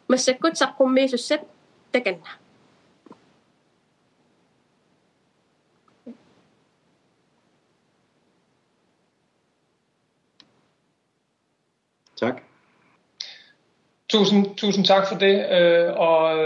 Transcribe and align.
массаккут 0.08 0.54
саққуммиисуссат 0.62 1.42
таканна 1.92 2.30
Tak. 12.19 12.43
Tusind, 14.09 14.55
tusind 14.55 14.85
tak 14.85 15.07
for 15.07 15.17
det. 15.17 15.45
Øh, 15.51 15.93
og 15.95 16.37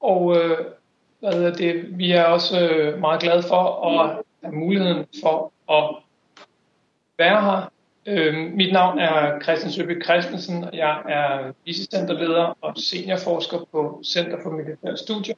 og 0.00 0.36
øh, 0.36 0.58
hvad 1.20 1.32
hedder 1.32 1.54
det, 1.54 1.98
vi 1.98 2.10
er 2.10 2.24
også 2.24 2.68
øh, 2.68 3.00
meget 3.00 3.20
glade 3.20 3.42
for 3.42 3.86
at 3.86 4.24
have 4.42 4.54
muligheden 4.54 5.06
for 5.22 5.52
at 5.72 5.96
være 7.18 7.42
her. 7.42 7.72
Øh, 8.06 8.52
mit 8.52 8.72
navn 8.72 8.98
er 8.98 9.40
Christian 9.42 9.72
Søby 9.72 10.04
Christensen, 10.04 10.64
og 10.64 10.76
jeg 10.76 11.02
er 11.08 11.52
vicecenterleder 11.64 12.56
og 12.60 12.72
seniorforsker 12.76 13.58
på 13.72 14.02
Center 14.06 14.38
for 14.42 14.50
Militære 14.50 14.96
Studier. 14.96 15.34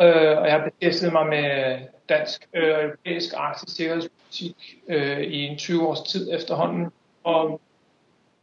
Øh, 0.00 0.38
og 0.38 0.46
jeg 0.46 0.52
har 0.52 0.64
beskæftiget 0.70 1.12
mig 1.12 1.26
med 1.26 1.76
dansk 2.08 2.48
og 2.54 2.60
øh, 2.60 2.84
europæisk 2.84 3.34
arktisk 3.36 3.76
sikkerhedspolitik 3.76 4.78
øh, 4.88 5.20
i 5.20 5.46
en 5.46 5.58
20 5.58 5.88
års 5.88 6.00
tid 6.00 6.32
efterhånden. 6.32 6.92
Og 7.24 7.60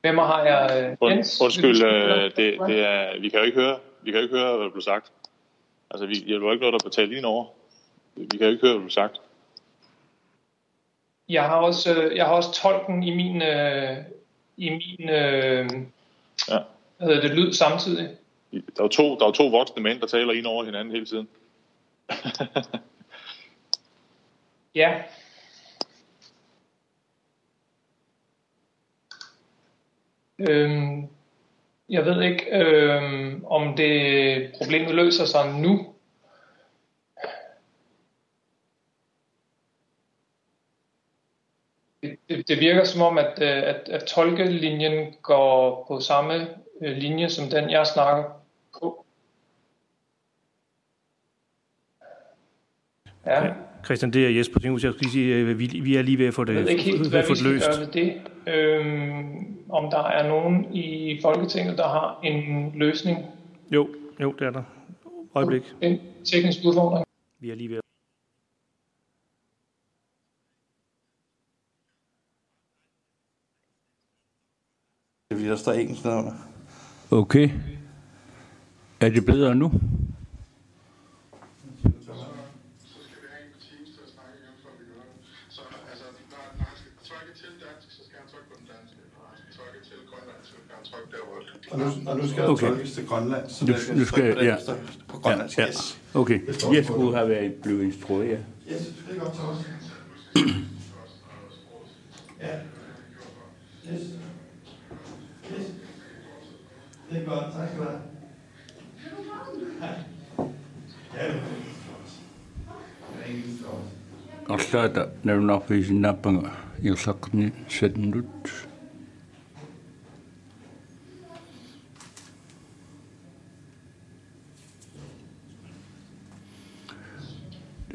med 0.03 0.13
mig 0.13 0.25
har 0.25 0.43
jeg 0.43 0.97
øh, 1.01 1.09
Jens. 1.09 1.41
Undskyld, 1.41 1.83
øh, 1.83 2.23
det, 2.23 2.59
det 2.67 2.79
er, 2.79 3.19
vi 3.21 3.29
kan 3.29 3.39
jo 3.39 3.45
ikke 3.45 3.59
høre, 3.61 3.79
vi 4.01 4.11
kan 4.11 4.19
jo 4.19 4.23
ikke 4.23 4.37
høre, 4.37 4.55
hvad 4.57 4.65
der 4.65 4.71
blev 4.71 4.81
sagt. 4.81 5.11
Altså, 5.91 6.05
vi, 6.05 6.23
jeg 6.27 6.41
vil 6.41 6.51
ikke 6.51 6.65
noget, 6.65 6.81
der 6.81 6.89
betale 6.89 7.09
lige 7.09 7.25
over. 7.25 7.45
Vi 8.15 8.37
kan 8.37 8.39
jo 8.39 8.51
ikke 8.51 8.61
høre, 8.61 8.71
hvad 8.71 8.79
der 8.79 8.79
blev 8.79 8.89
sagt. 8.89 9.21
Jeg 11.29 11.43
har 11.43 11.55
også, 11.55 11.93
øh, 11.93 12.15
jeg 12.15 12.25
har 12.25 12.33
også 12.33 12.53
tolken 12.53 13.03
i 13.03 13.15
min, 13.15 13.41
øh, 13.41 13.97
i 14.57 14.69
min 14.69 15.09
øh, 15.09 15.69
ja. 16.49 16.59
hvad 16.97 17.07
hedder 17.07 17.21
det, 17.21 17.31
lyd 17.31 17.53
samtidig. 17.53 18.09
Der 18.77 18.83
er, 18.83 18.87
to, 18.87 19.19
der 19.19 19.25
er 19.25 19.31
to 19.31 19.47
voksne 19.47 19.83
mænd, 19.83 19.99
der 20.01 20.07
taler 20.07 20.33
ind 20.33 20.45
over 20.45 20.63
hinanden 20.63 20.93
hele 20.93 21.05
tiden. 21.05 21.27
ja. 24.79 25.03
Øhm, 30.39 31.07
jeg 31.89 32.05
ved 32.05 32.21
ikke, 32.21 32.45
øhm, 32.51 33.45
om 33.45 33.75
det 33.75 34.53
problemet 34.57 34.95
løser 34.95 35.25
sig 35.25 35.53
nu. 35.61 35.95
Det, 42.01 42.47
det 42.47 42.59
virker 42.59 42.83
som 42.83 43.01
om, 43.01 43.17
at, 43.17 43.41
øh, 43.41 43.63
at, 43.63 43.89
at 43.89 44.03
tolkelinjen 44.03 45.15
går 45.21 45.85
på 45.87 45.99
samme 45.99 46.33
øh, 46.81 46.97
linje 46.97 47.29
som 47.29 47.49
den, 47.49 47.69
jeg 47.69 47.87
snakker 47.87 48.43
på. 48.79 49.05
Ja. 53.25 53.68
Christian, 53.85 54.13
det 54.13 54.25
er 54.25 54.29
Jesper 54.29 54.59
Tinghus. 54.59 54.83
Jeg 54.83 54.93
skal 54.93 55.09
sige, 55.09 55.35
at 55.35 55.59
vi, 55.59 55.65
vi 55.65 55.95
er 55.95 56.01
lige 56.01 56.17
ved 56.17 56.25
at 56.25 56.33
få 56.33 56.43
det, 56.43 56.53
jeg 56.53 56.61
ved 56.63 56.69
ikke 56.69 56.83
helt, 56.83 57.09
hvad 57.09 57.23
vi 57.27 57.35
skal 57.35 57.51
løst. 57.51 57.65
gøre 57.69 57.79
ved 57.79 57.87
det. 57.87 58.13
Øhm, 58.47 59.57
om 59.69 59.91
der 59.91 60.03
er 60.03 60.27
nogen 60.27 60.73
i 60.75 61.19
Folketinget, 61.21 61.77
der 61.77 61.87
har 61.87 62.19
en 62.23 62.71
løsning? 62.75 63.17
Jo, 63.71 63.89
jo, 64.21 64.31
det 64.39 64.47
er 64.47 64.51
der. 64.51 64.63
Øjeblik. 65.35 65.63
En 65.81 65.99
teknisk 66.23 66.59
udfordring? 66.65 67.05
Vi 67.39 67.51
er 67.51 67.55
lige 67.55 67.69
ved 67.69 67.77
at 67.77 67.81
Det 75.29 75.37
bliver 75.37 75.49
der 75.49 75.57
står 75.57 75.71
engelsk 75.71 76.05
under. 76.05 76.33
Okay. 77.11 77.49
Er 79.01 79.09
det 79.09 79.25
bedre 79.25 79.55
nu? 79.55 79.71
Og 91.71 91.79
nu, 91.79 91.85
og 92.05 92.17
nu 92.17 92.27
skal 92.27 92.47
okay. 92.47 92.67
tolkes 92.67 92.91
til 92.91 93.07
Grønland, 93.07 93.49
så 93.49 93.65
nu, 93.65 93.73
nu 93.95 94.05
skal, 94.05 94.37
ja. 94.41 94.55
på 95.07 95.17
Grønland. 95.17 95.49
Ja, 95.57 95.65
ja. 95.65 96.19
Okay, 96.19 96.39
jeg 96.73 96.85
skulle 96.85 97.17
have 97.17 97.29
været 97.29 97.53
blevet 97.53 97.83
instrueret. 97.83 98.45
Ja, 98.67 98.73
yes, 98.73 98.93
det 99.09 99.17
er 99.17 99.19
godt 99.19 99.33
til 99.33 99.43
os. 99.43 99.57
ja. 102.41 102.55
Yes. 103.93 104.01
Yes. 105.59 105.67
Det 107.09 107.21
er 107.21 107.25
godt, 107.25 107.53
tak 107.53 107.69
skal 107.69 107.79
du 107.79 107.83
have. 107.83 107.99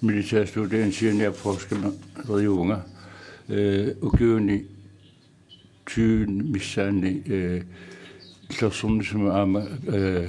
militärstudier 0.00 0.84
ingenjörforskare 0.84 1.92
och 2.28 2.40
unga 2.40 2.80
eh, 3.48 3.56
øh, 3.56 3.88
och 4.00 4.18
gönni 4.18 4.64
tyn 5.86 6.52
missani 6.52 7.22
eh, 7.26 7.54
øh, 7.54 7.62
klassrum 8.48 9.02
som 9.02 9.26
är 9.26 9.66
eh, 9.88 10.28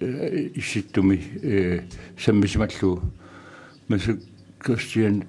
øh, 0.00 0.50
isittumi 0.54 1.20
eh, 1.42 1.80
sammismallu 2.16 3.00
men 3.88 4.00
så 4.00 4.16
Christian 4.64 5.22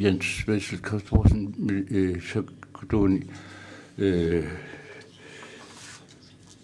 Jens 0.00 0.48
Vessel 0.48 0.78
Kastorsen 0.78 1.54
eh, 1.90 2.22
så 2.22 2.42
kunne 2.72 3.22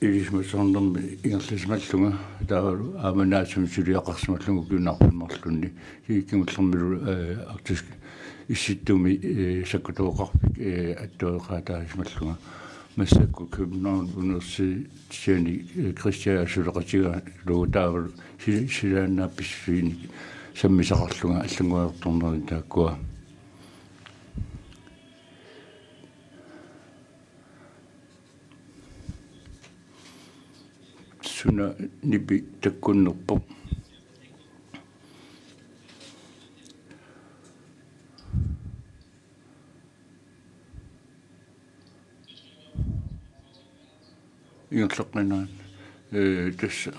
илисмасорнэрми 0.01 1.19
ингерлисмаллунга 1.25 2.19
таару 2.49 2.95
ааманаасум 2.99 3.67
сулиақарсималлугу 3.69 4.67
кунаарпиммарлунни 4.69 5.73
киккимуллэрмилу 6.07 7.45
артиск 7.53 7.85
исситтуми 8.49 9.13
саккутуоқарпик 9.69 10.57
аттуеқаатаасималлунга 11.05 12.39
массакку 12.97 13.47
københavn 13.47 14.09
universitetsini 14.17 15.93
кристиа 15.93 16.47
сулеқатига 16.47 17.23
луутаавал 17.47 18.09
силааннаапписсуини 18.45 20.09
саммисақарлунга 20.55 21.45
аллангуаерторнери 21.45 22.47
тааккуа 22.49 22.99
suna 31.41 31.75
nipi 32.03 32.45
takkunnerpo 32.61 33.41
ингерлеқнинаа 44.71 45.49
э 46.13 46.53
tässä 46.61 46.93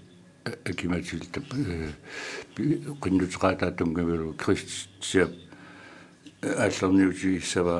акиматилта 0.47 1.41
qinnuteqaataattungavilu 3.03 4.37
kristiap 4.39 5.31
ааллерниутигиссава 6.43 7.77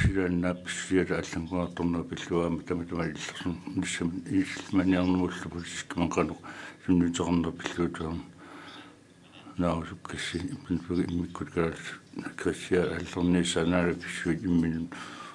сираннап 0.00 0.68
сиара 0.70 1.20
аллангуарторнер 1.20 2.04
пиллуаама 2.04 2.62
таматума 2.62 3.04
иллерсун 3.06 3.58
ниссам 3.74 4.22
иллманиарнумуллу 4.30 5.50
пулисккаман 5.50 6.10
кану 6.10 6.38
суннутернер 6.86 7.52
пиллуутуарна 7.52 8.22
наусуккасси 9.58 10.38
пинфуги 10.66 11.02
иммиккут 11.12 11.50
калас 11.50 11.78
криссиа 12.36 12.96
аллерниссаанаала 12.96 13.94
писсуит 13.94 14.44
иммин 14.44 14.88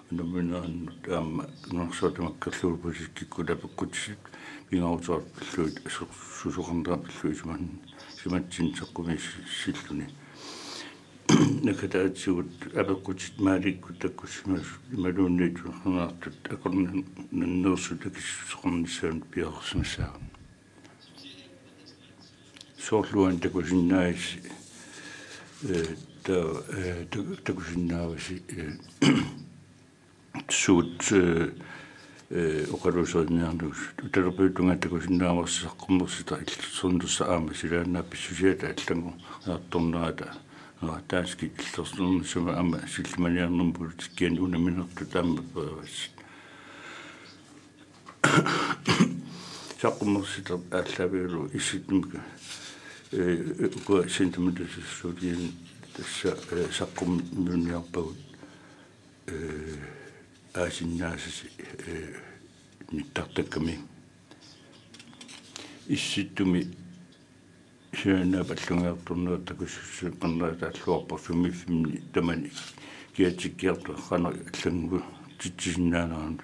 нуминаан 0.10 0.90
таама 1.06 1.46
норсуатамаккерлуу 1.72 2.78
пулисккиккулапеккутсит 2.78 4.18
пингаутаар 4.72 5.22
пиллуит 5.22 5.82
сусуқарнера 6.42 6.98
пиллуит 6.98 7.38
симан 7.40 7.70
симатсин 8.24 8.74
теққумис 8.74 9.22
силлуни 9.66 10.08
накатаатсугут 11.64 12.48
апеккутит 12.74 13.38
мааликкут 13.38 14.00
таккуссимас 14.00 14.64
ималуунниит 14.92 15.60
ханаартут 15.60 16.36
акорн 16.50 17.06
наннерсу 17.32 17.98
такиссоқарнissaан 17.98 19.22
пиарсимасаа 19.30 20.16
соорлуан 22.80 23.40
такусиннаис 23.40 24.24
э 25.64 25.86
та 26.24 26.36
такусиннааваси 27.44 28.42
суут 30.48 31.12
э 31.12 31.52
оқалусоорниарнус 32.32 33.76
уталерпуутунгааттакусиннаамерсаққуммерсита 34.04 36.40
иллерсундусса 36.40 37.26
аама 37.26 37.54
силааннаа 37.54 38.04
писсусиата 38.04 38.68
аллагу 38.72 39.14
аартторнаата 39.46 40.34
тааски 41.10 41.52
иллерсундусама 41.60 42.54
аама 42.56 42.80
силлиманиарнум 42.88 43.74
политиккиан 43.74 44.40
унаминерту 44.40 45.06
таама 45.12 45.44
паавас 45.54 46.10
саққуммерсита 49.82 50.60
ааллавиулу 50.72 51.50
исситнумка 51.54 52.22
э 53.12 53.70
ука 53.76 54.08
сентиментассуутиин 54.08 55.52
тасса 55.98 56.38
саққум 56.80 57.22
мюниарпагут 57.34 58.16
э 59.28 60.00
аасиннаасаси 60.54 61.50
э 61.88 62.16
ниттартакками 62.92 63.80
исситтуми 65.88 66.68
сиана 67.94 68.44
паллунгеэртурнуа 68.44 69.38
такуссу 69.46 70.12
qannaata 70.20 70.74
аллуарпар 70.74 71.20
суммиффимни 71.20 72.02
тамани. 72.14 72.52
Киатиккиарту 73.16 73.96
хана 73.96 74.30
аллангу 74.30 75.02
титсиннаанеран 75.40 76.42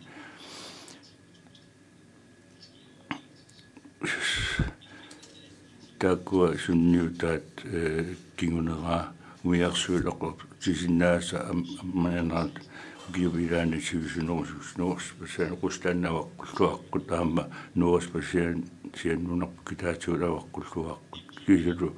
такуа 5.99 6.57
сунниутаат 6.57 7.43
э 7.65 8.15
кингунера 8.37 9.11
уиарсуулеқор 9.43 10.35
тисиннааса 10.61 11.49
аммананаат 11.49 12.66
giubilaani 13.13 13.81
sivisinoosus 13.81 14.77
noos 14.77 15.03
pasaan 15.19 15.57
qustaannavaqqullaaqqut 15.61 17.11
aama 17.17 17.43
noos 17.75 18.07
pasaan 18.13 18.63
siannunarpu 18.97 19.61
kitaatuulavaqqulluaqqut 19.69 21.25
kiisalu 21.45 21.89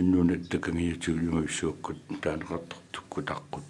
иннунаттакангиатсуулимависсууккут 0.00 2.00
таанеқартартукку 2.22 3.20
таққут 3.30 3.66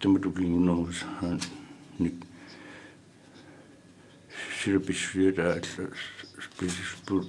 таматукингуннерус 0.00 1.00
ник 1.98 2.16
сирписвиата 4.58 5.60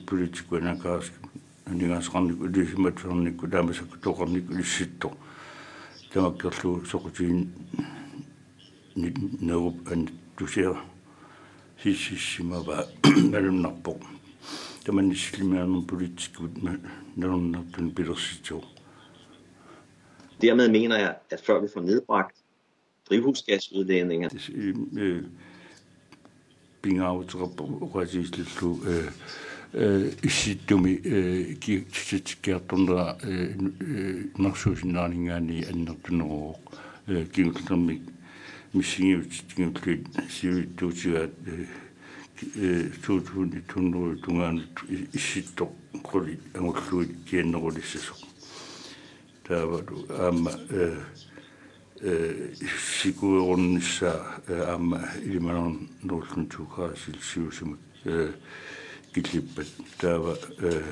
политикуанакаас 0.10 1.06
нигасқарник 1.68 2.42
улисиматсарникку 2.42 3.48
таамасакку 3.48 3.98
тоқарник 3.98 4.50
улисситто 4.50 5.12
тамаккерлу 6.13 6.85
соқутиин 6.87 7.53
науп 9.41 9.89
ан 9.93 10.09
тусиа 10.37 10.77
хиссимава 11.83 12.87
налуннарпо 13.05 13.99
таманнисилимиарнер 14.85 15.87
политикут 15.87 16.53
налуннартун 17.17 17.91
пилерситсоо 17.91 18.63
Dermed 20.43 20.69
mener 20.69 20.97
jeg, 20.97 21.15
at 21.31 21.41
før 21.41 21.61
vi 21.61 21.69
får 21.73 21.81
nedbragt 21.81 22.37
drivhusgasudledninger, 23.09 24.29
пингааутеқарпу 26.83 27.65
оқасиисллу 27.87 28.71
э 28.87 29.11
исситтуми 29.74 31.00
э 31.04 31.54
киитситиккиарторнера 31.56 33.18
э 33.24 33.56
марсуусиннаарнингаани 34.36 35.64
аннертунероо 35.64 36.60
э 37.08 37.26
кигултерми 37.34 38.02
миссигиут 38.74 39.32
кигуллит 39.56 40.08
сиуиттуутигаат 40.30 41.32
э 42.56 42.90
туутууни 43.06 43.62
туннеру 43.62 44.18
тунгаанут 44.18 44.68
исситто 45.14 45.70
қоли 46.04 46.38
ангуллуит 46.54 47.16
кианнерулиссасо 47.30 48.16
таавалу 49.48 50.06
аама 50.10 50.52
э 50.70 50.98
э 52.02 52.54
сикуеруннисса 53.02 54.22
аама 54.48 55.08
илиманерн 55.24 55.90
нууллун 56.04 56.48
туукаасил 56.48 57.16
сиусимут 57.22 57.80
э 58.04 58.34
килиппат 59.14 59.68
таава 59.98 60.38
э 60.60 60.84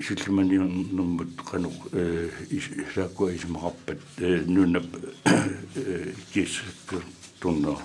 силлиманиорнэрмут 0.00 1.42
кану 1.42 1.72
э 1.92 2.30
исаакуа 2.50 3.34
исмақарпат 3.34 4.00
э 4.18 4.42
нунап 4.46 4.86
э 5.74 6.12
кис 6.32 6.62
тунна. 7.40 7.76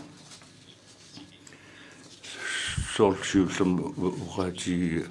Сорсиуллам 2.96 3.94
угаати 3.98 5.06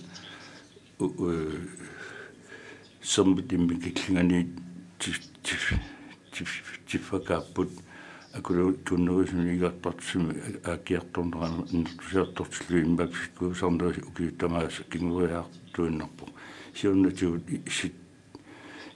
э 0.98 1.66
самбитимми 3.02 3.74
киллингани 3.78 4.52
тиф 4.98 5.20
тиф 6.32 6.80
тифакааппут 6.86 7.70
акулу 8.32 8.72
туннерисуни 8.72 9.56
игартартсими 9.56 10.34
аакиарторнерана 10.64 11.66
иннертусиартортлуин 11.70 12.96
мапсикку 12.96 13.54
сарнерис 13.54 14.02
укиуттамаас 14.08 14.80
кингуяартуиннарпо 14.90 16.26
сиуннатиу 16.74 17.42
исит 17.66 17.94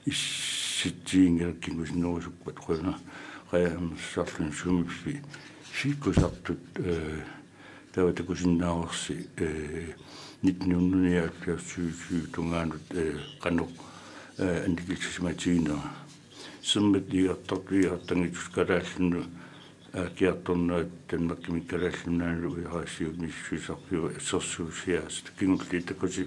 исситсиингеркингусиннерусукпат 0.07 2.57
қуна 2.57 2.99
қаямсарлун 3.51 4.53
сумиппи 4.53 5.23
сиккусартут 5.75 6.59
э 6.77 7.21
таватакусиннаарси 7.93 9.29
э 9.37 9.93
нитнунниааллиарсуусуу 10.43 12.27
тунгаанут 12.33 12.83
э 12.91 13.19
кану 13.43 13.69
э 14.39 14.65
андикисиматиина 14.65 16.06
суммит 16.67 17.15
иартартуиартангитус 17.15 18.49
калааллуну 18.55 19.23
акиарторнаа 19.93 20.89
танмаккими 21.09 21.61
калааллунаану 21.61 22.59
иараасиу 22.61 23.13
миссуисарпиу 23.23 24.11
ассерсуусиаас 24.19 25.23
кингулли 25.39 25.81
такуси 25.81 26.27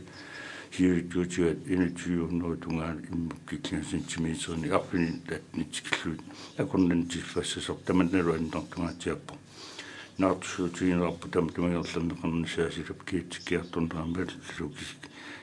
хиуттуутигат 0.72 1.68
инатсиууннуу 1.68 2.56
тунгаан 2.56 3.04
иммуккиклиан 3.12 3.84
сантиметрини 3.84 4.70
арпини 4.70 5.20
татнитикиллуут 5.28 6.22
акорнан 6.58 7.04
тиффассасор 7.12 7.76
таманналу 7.86 8.32
аннартунгаатиаппо 8.34 9.36
наартсуутигинерпу 10.20 11.28
там 11.28 11.50
тумагерланнеқарнисаасилап 11.50 13.04
киатсикиарторнерамбал 13.04 14.32
лукис 14.60 14.96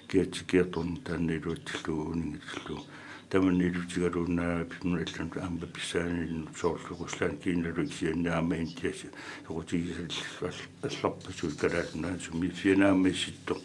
киатсикиарторн 0.08 0.96
тааннилуатиллуу 1.04 2.12
унингиллуу 2.12 2.80
таманнилутигалуунаа 3.30 4.64
пимнуаллан 4.64 5.30
аамба 5.34 5.66
писсаанин 5.66 6.46
соорлугуслаан 6.54 7.36
киналу 7.38 7.86
кисианнаама 7.86 8.56
интиас 8.56 9.02
сокутигисал 9.46 10.52
алларпасул 10.82 11.50
калаалнаа 11.58 12.18
сумми 12.20 12.48
фианаама 12.48 13.10
ситто 13.10 13.56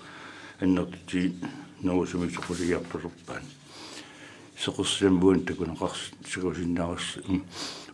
аннертти 0.60 1.36
нуусумисоқулиарпалерпаан 1.84 3.44
соқуссамбуун 4.58 5.46
такунеқарс 5.46 6.10
сикусиннаарс 6.26 7.20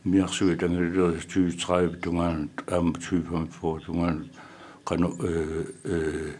миарсуи 0.05 0.55
тангалерис 0.55 1.25
2030 1.25 1.99
тунгаан 2.01 2.49
аама 2.67 2.93
2045 2.93 3.85
тунгаан 3.85 4.29
қану 4.85 5.09
э 5.19 5.65
э 5.83 6.33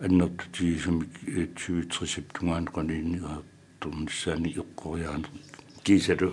аннертти 0.00 0.78
сумми 0.78 1.04
2030 1.26 2.32
тунгаан 2.32 2.64
қаниннигаа 2.64 3.42
aqtunnissaan 3.86 4.44
iqqoriaanut 4.44 5.30
kiisalu 5.84 6.28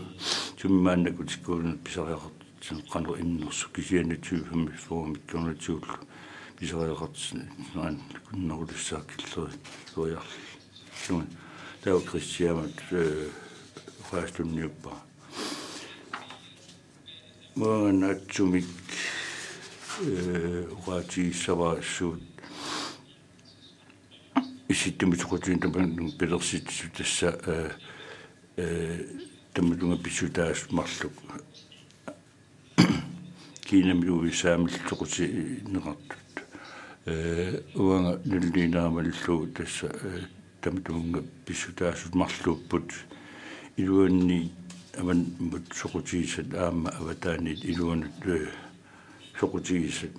summaannakutikuun 0.60 1.66
ne, 1.66 1.74
pisariaqartsin 1.86 2.80
qalu 2.92 3.16
innersu 3.24 3.70
kisianatuugammi 3.76 4.72
foormikkornatuullu 4.86 5.98
pisariaqartsin 6.60 7.42
naan 7.76 7.96
kunnerulissaakkilluri 8.30 9.54
suiarli 9.94 10.42
sun 11.06 11.28
tau 11.84 12.00
kristiamat 12.10 12.78
raastunniuppa 14.12 14.92
maanatsumik 17.60 18.70
uqaatiissavaassuut 20.76 22.33
фаастунниуппа 24.74 25.20
маанатсумик 25.20 25.34
э 25.34 25.34
угаати 25.34 25.44
саваасsuut 25.44 25.54
иситтумисукутин 25.54 25.60
таман 25.60 26.12
пелерсит 26.18 26.68
тасса 26.98 27.40
э 27.46 27.72
э 28.58 29.06
таммулунга 29.54 29.98
писсутаас 30.04 30.72
марлук 30.72 31.14
кинамлуи 33.66 34.32
саамиллукути 34.32 35.64
неқартут 35.66 36.36
э 37.06 37.62
уанга 37.76 38.22
нуллинаамаллуу 38.26 39.48
тасса 39.48 39.92
тамтунга 40.62 41.24
писсутаасут 41.46 42.16
марлууппут. 42.16 42.92
Илуанни 43.76 44.52
аван 44.98 45.26
мут 45.40 45.64
сокутиисат 45.74 46.54
аама 46.54 46.90
аватаанит 46.92 47.66
илуанут 47.66 48.12
сокутиисат 49.40 50.12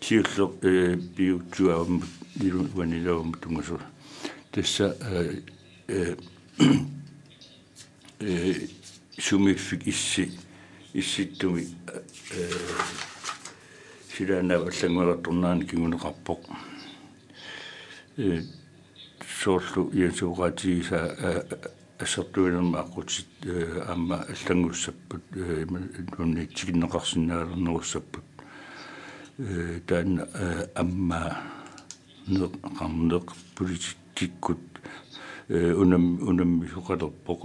сиуллер 0.00 0.50
э 0.62 0.96
биутсуаам 0.96 2.02
илуанилаам 2.36 3.34
тунгасо 3.34 3.80
тасса 4.50 4.96
э 5.88 6.16
э 8.20 8.68
сумиффик 9.18 9.86
исси 9.86 10.32
исситтуми 10.92 11.68
э 12.30 12.50
силаана 14.16 14.56
аллангуаларторнаан 14.56 15.62
кигунеқарпоқ 15.62 16.40
э 18.18 18.42
соорлу 19.42 19.90
иасуугаатигиса 19.92 21.44
ассертуилерма 21.98 22.80
аққутит 22.80 23.26
аама 23.88 24.26
аллангуссаппут 24.28 25.22
нунниитсигиннеқарсинаалернеруссаппут 26.18 28.24
таан 29.36 30.24
амма 30.74 31.36
неқарнеқ 32.26 33.34
политиккут 33.54 34.58
унам 35.48 36.18
унам 36.26 36.64
сукалерпоқ 36.72 37.42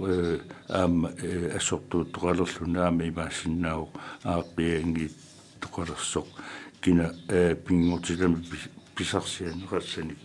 аама 0.68 1.10
ассортуут 1.54 2.12
тоқалерлуна 2.12 2.86
аама 2.86 3.04
имаассиннаау 3.08 3.90
ааққианги 4.24 5.12
тоқалерсоқ 5.60 6.26
кина 6.80 7.12
пингортилами 7.28 8.42
писарсианеқассаник 8.96 10.18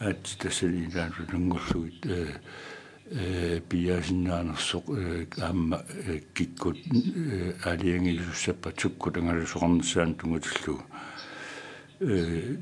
аат 0.00 0.22
тассалинаан 0.38 1.14
нунгорлуит 1.30 2.06
э 2.06 2.40
пиасиннаанерсоқ 3.10 4.84
аама 5.40 5.82
киккут 6.34 6.76
алиангисуссаппа 7.64 8.70
туккут 8.72 9.16
ангалусоқарнссаан 9.16 10.14
тунгатиллу 10.14 10.82
э 12.00 12.56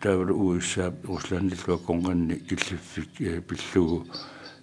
тавр 0.00 0.30
уусаа 0.32 0.92
руслаанниллуа 1.02 1.78
конганни 1.78 2.34
киллиффик 2.34 3.44
пиллугу 3.46 4.06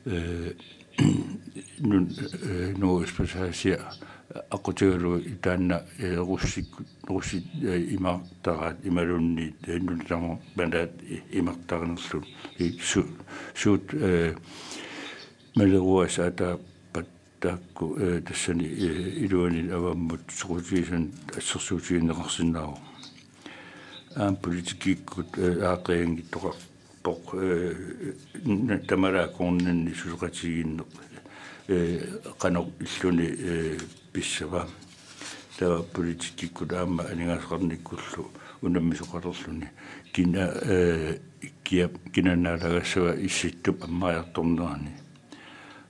э 0.06 0.54
нун 1.80 2.10
нооспасаасиа 2.78 3.80
aqutigalu 4.52 5.18
itaanna 5.34 5.82
russik 6.30 6.68
russit 7.10 7.46
imartaraat 7.96 8.78
imalunni 8.86 9.54
nuntamu 9.82 10.38
bandaat 10.56 10.92
imartaranerlut 11.32 12.26
su 12.80 13.04
suut 13.56 13.94
maleruasa 13.94 14.83
ata 15.56 16.58
pattaakku 16.94 17.98
tassani 18.26 18.66
iluanin 19.26 19.72
avammut 19.72 20.26
suqutiisan 20.30 21.12
assersuutiinneqarsinnaaru 21.38 22.78
аам 24.16 24.36
политикиккут 24.38 25.38
аақиангиттоқар 25.38 26.56
поқ 27.04 27.36
тамалаакорнанни 28.88 29.94
сулеқатигинне 29.94 30.84
э 31.68 32.00
канақ 32.40 32.68
иллуни 32.80 33.28
э 33.38 33.78
писсава. 34.12 34.68
Тава 35.58 35.84
политикиккут 35.84 36.74
аама 36.74 37.04
анигасқарниккуллу 37.04 38.32
унаммисоқалерлуни 38.62 39.68
кина 40.14 40.52
э 40.64 41.20
киа 41.64 41.90
кинанаалагассава 42.14 43.16
исситтуп 43.26 43.84
аммаярторнерани 43.84 45.03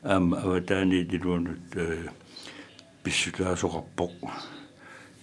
аама 0.03 0.37
аватаани 0.37 1.05
дилуунут 1.05 1.75
э 1.75 2.09
писсутаасоқарпоқ 3.03 4.11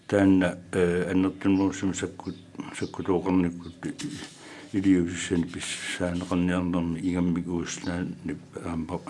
таанна 0.08 0.58
э 0.72 1.10
аннертунмуусум 1.10 1.92
саккут 1.92 2.36
саккутооқарниккут 2.78 3.74
илиуссан 4.72 5.42
писсаанеқарниарнерми 5.52 6.98
игаммик 6.98 7.46
ууслаан 7.48 8.16
аама 8.64 9.00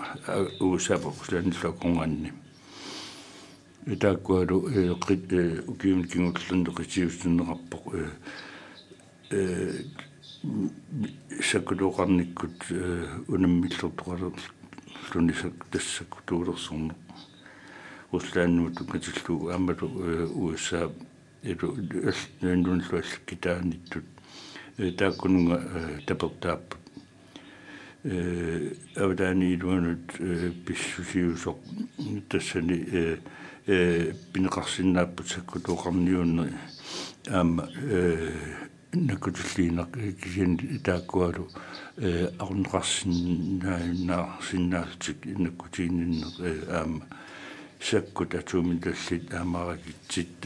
уусаапоқслаанилла 0.59 1.71
конганни 1.79 2.33
итааккуалу 3.85 4.67
эқит 4.67 5.31
укиун 5.67 6.03
кингуллунне 6.03 6.69
қитиуссуннеқарпоқ 6.75 7.83
э 9.31 9.85
саккулуоқарниккут 11.39 12.59
унаммиллертоқалер 13.29 14.35
лунисак 15.13 15.53
тассакку 15.71 16.19
туулерсорнеқ 16.25 16.95
услааннуу 18.11 18.71
тукатиллу 18.71 19.49
аамалу 19.49 19.87
USA 20.35 20.91
элу 21.43 21.77
нуунлуалликкитааниттут 22.41 24.03
тааккунунга 24.97 26.01
тапертааппут 26.05 26.79
э 28.03 28.73
авдаани 28.95 29.53
илуанут 29.55 30.11
писсусиусоқ 30.65 31.57
тассани 32.29 33.17
э 33.67 34.13
пинеқарсиннааппут 34.33 35.27
саккутуоқарниуннери 35.27 36.53
аама 37.27 37.69
э 37.75 38.31
накутуллиинақ 38.93 39.91
кисин 40.21 40.57
тааккуалу 40.83 41.47
э 41.97 42.27
арнеқарсиннаанаа 42.39 44.37
синнаалтик 44.43 45.25
наккутииннер 45.37 46.67
аама 46.69 47.05
sakku 47.79 48.25
tatumin 48.25 48.79
tallit 48.81 49.33
aamarakitit 49.33 50.45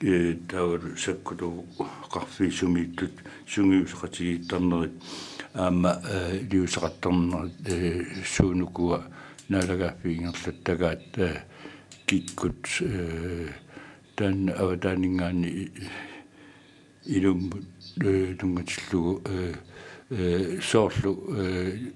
э 0.00 0.36
тавар 0.48 0.80
саккуту 0.96 1.66
qarfi 2.10 2.50
sumiittut 2.50 3.12
sungiusaqatigiittarnerit 3.46 4.94
аама 5.54 6.00
лиусақаттарнерит 6.50 7.68
э 7.68 8.24
суунукуа 8.24 9.04
наалагааффигингерлаттагаат 9.50 11.12
киккут 12.06 12.64
э 12.80 13.48
тан 14.16 14.48
аватаанингаани 14.48 15.70
илуммут 17.06 17.64
тунгатиллугу 17.96 19.22
э 20.10 20.60
соорлу 20.60 21.12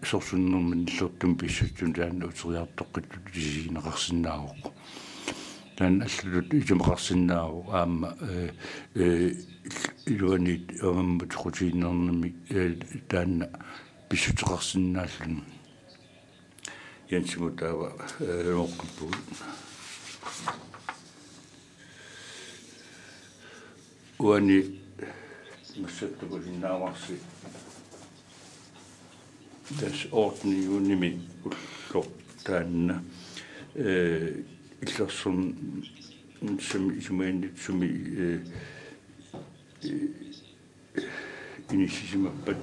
сорсуннэрмин 0.02 0.86
иллертум 0.86 1.36
писсутсун 1.36 1.92
таан 1.92 2.22
утериартоққиттут 2.22 3.32
тисигинеқарсинаагоқ 3.32 4.72
таан 5.76 6.02
аллулут 6.02 6.52
исумақарсинаагу 6.54 7.70
аама 7.70 8.16
э 8.94 9.34
илуанит 10.06 10.82
амаммут 10.82 11.32
хутииннернами 11.34 12.34
таанна 13.08 13.50
писсутеқарсинааллун 14.08 15.44
янсиму 17.10 17.50
таава 17.50 17.92
лоққиппу 18.18 19.14
уани 24.18 24.77
Monsieur 25.78 26.10
ze 26.60 26.68
Wansi. 26.68 27.20
Tässä 29.80 30.08
Ortniu 30.12 30.78
nimi 30.78 31.18
tänne. 32.44 32.94
Itse 34.82 35.06
sun 35.08 35.56
sumi 36.60 37.00
sumi 37.02 37.52
sumi 37.66 37.90
inisisimappat. 41.72 42.56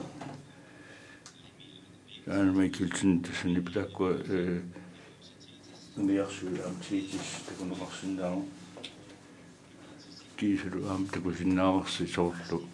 Äänemme 2.28 2.70
kyltsin 2.70 3.22
in 3.46 3.54
nipitakko 3.54 4.10
miaksuja 5.96 6.68
amtsiitis 6.68 7.44
tekunokaksin 7.46 8.18
täällä. 8.18 8.44
Kiisely 10.38 10.90
amtakusin 10.90 11.56
naavaksi 11.56 12.08
sortu. 12.08 12.70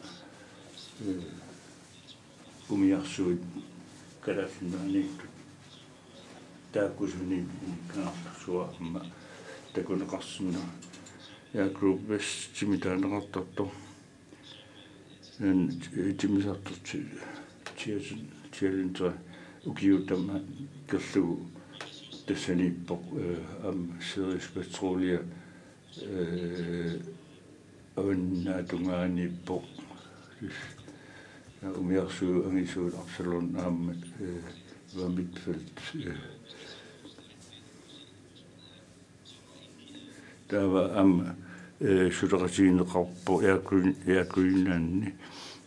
Умиарсуит 2.70 3.42
калафинаанитту 4.22 5.26
тааккусуни 6.72 7.46
каарлсуа 7.94 8.70
амма 8.80 9.06
такунеқарсина 9.74 10.60
я 11.54 11.66
групп 11.70 12.02
вес 12.08 12.50
тимитаанеқартарто 12.56 13.70
эн 15.40 15.70
тимисартэрти 16.20 17.08
тиасун 17.78 18.28
тиалинтера 18.52 19.14
укиутама 19.66 20.42
керлугу 20.90 21.46
тассаниппоқ 22.28 23.02
ам 23.64 24.00
серис 24.02 24.48
петролия 24.54 25.22
э 25.98 27.00
аваннаатунгаанииппоқ 27.96 29.64
умиарсуу 31.62 32.50
ангисуут 32.50 32.96
арсалун 32.96 33.56
ааммат 33.56 33.98
ва 34.94 35.08
мидфилд 35.10 35.82
тава 40.48 40.92
ам 41.00 41.38
сулерасиинеқарпо 41.80 43.42
яакуин 43.44 43.96
яакуиннаанни 44.06 45.14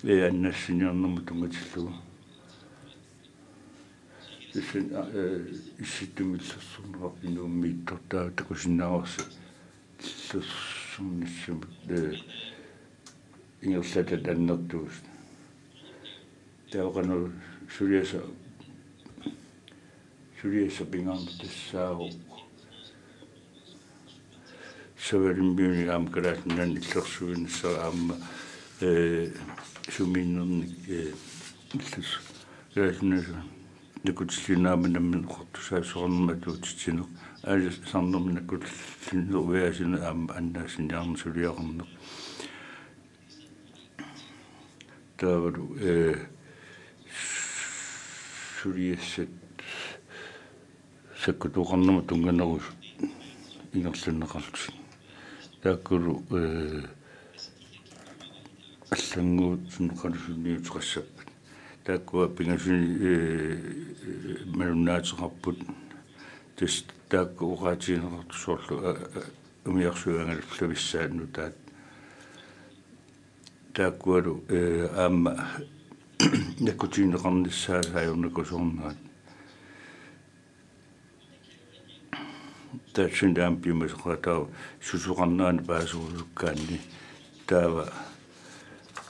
э 0.02 0.28
аннассиниарнэрму 0.28 1.20
тунгатиллугу 1.20 1.94
исин 4.52 4.90
э 4.92 5.46
исситтумиллерсэрнера 5.78 7.12
инууммииттортаа 7.22 8.30
такусиннаарси 8.30 9.22
луссумниссум 10.32 11.62
э 11.88 12.14
ингерлата 13.62 14.18
таннертуус 14.18 15.13
таоqanu 16.74 17.30
сулиаса 17.70 18.18
сулиаса 20.40 20.84
пингам 20.84 21.18
тассаагу 21.40 22.10
савэрмбиуни 24.98 25.86
аам 25.86 26.08
калаатнан 26.08 26.74
иллерсуинсаа 26.74 27.86
аама 27.86 28.16
э 28.80 29.30
суминнерник 29.88 30.88
э 30.88 31.12
иллус 31.74 32.20
калаатнас 32.74 33.24
накутиллинааманаммин 34.02 35.28
қортусаасоорнаматуутитсинеқ 35.30 37.06
аали 37.44 37.70
сарнерминаккуллиннеруяасина 37.92 39.98
аама 40.08 40.34
аннаасиниарна 40.34 41.16
сулиақарнеқ 41.22 41.88
тавару 45.16 45.76
э 45.78 46.33
сулиассат 48.64 49.28
саккутуқарнама 51.22 52.02
тунганерус 52.02 52.62
ингерлуннеқарлу 53.74 54.72
тааккулу 55.62 56.24
э 56.30 56.82
аллангуут 58.88 59.60
сунеқалусунниутеқассаппат 59.74 61.28
тааккуа 61.84 62.28
пингасуни 62.28 62.96
э 63.00 64.44
малуннаатеқарпут 64.46 65.58
тас 66.56 66.84
таакку 67.10 67.52
уqaатинеқартусоорлу 67.52 68.96
умиарсуангаллависсаанну 69.66 71.26
таат. 71.26 71.54
Тааккуалу 73.74 74.42
э 74.48 74.88
аама 74.96 75.50
накутинеқарниссаасааюрникусорнаат 76.18 78.96
таатсиндаам 82.94 83.56
пимасоқатаа 83.62 84.48
сусуқарнаани 84.80 85.66
паасуулуккаанни 85.66 86.80
таава 87.46 87.92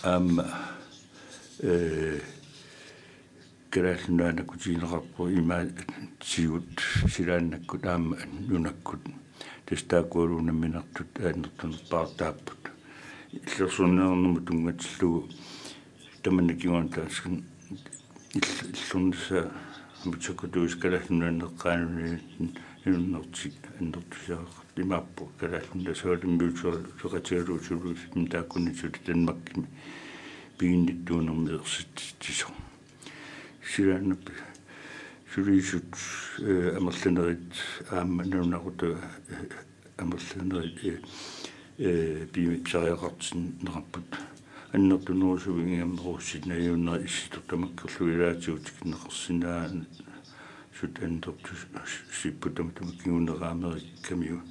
аама 0.03 0.45
э 1.61 2.21
гэрэлнаа 3.71 4.33
накутинеқарпу 4.33 5.29
има 5.29 5.67
сигут 6.23 6.81
силааннаккут 7.13 7.87
аама 7.87 8.17
нунаккут 8.49 9.03
тестаакуалунамминартут 9.67 11.21
ааннертун 11.21 11.75
партааппут 11.91 12.71
иллерсуннернэрму 13.33 14.41
тунгатиллугу 14.41 15.29
таманникигуан 16.25 16.89
таасган 16.89 17.45
иллуннса 18.33 19.53
мутсаккутуус 20.05 20.75
каласнуаннеққаануни 20.81 22.19
иннэртик 22.87 23.53
аннертусаақ 23.79 24.49
имааппу 24.77 25.29
каласнуна 25.39 25.95
соолиммиутсуа 25.95 26.81
соқатигалуусулуус 27.03 28.01
имтааккуннисут 28.15 28.97
танмаккими 29.05 29.67
пигинниттуунерми 30.59 31.53
ерсит 31.59 31.95
тисо 32.19 32.49
сираннап 33.63 34.25
сулисут 35.35 35.93
амерланерит 36.39 37.53
аама 37.91 38.25
нунаруту 38.25 38.97
амерланерит 39.99 41.05
э 41.77 42.27
бими 42.33 42.65
сариақартин 42.65 43.59
нераппут 43.61 44.09
аннертунерусувингиаммеруссинаюннер 44.75 47.07
исситутамаккерлуилаатиутик 47.07 48.83
неқарсинаа 48.83 49.71
сут 50.75 50.99
андерту 50.99 51.55
сиппутам 52.11 52.73
тамаккиунераамериккамиу 52.73 54.43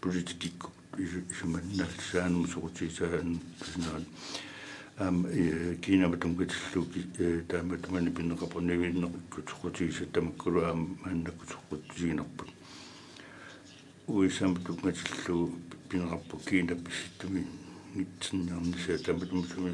политикикку 0.00 0.72
исуманнаалсаанум 0.98 2.48
сорутисаан 2.48 3.38
туснаан 3.60 4.04
ам 4.98 5.24
кина 5.80 6.08
батунгатиллуки 6.08 7.06
тааматумани 7.46 8.10
пиннеқапорнавиннеқикку 8.10 9.42
сорутиса 9.50 10.06
тамаккулу 10.06 10.64
аам 10.64 10.98
аннакку 11.04 11.46
сорутисинерпут 11.46 12.48
уисам 14.08 14.56
тунгатиллу 14.56 15.54
нитсиннернисаа 17.94 18.98
тааматумсуми 19.04 19.72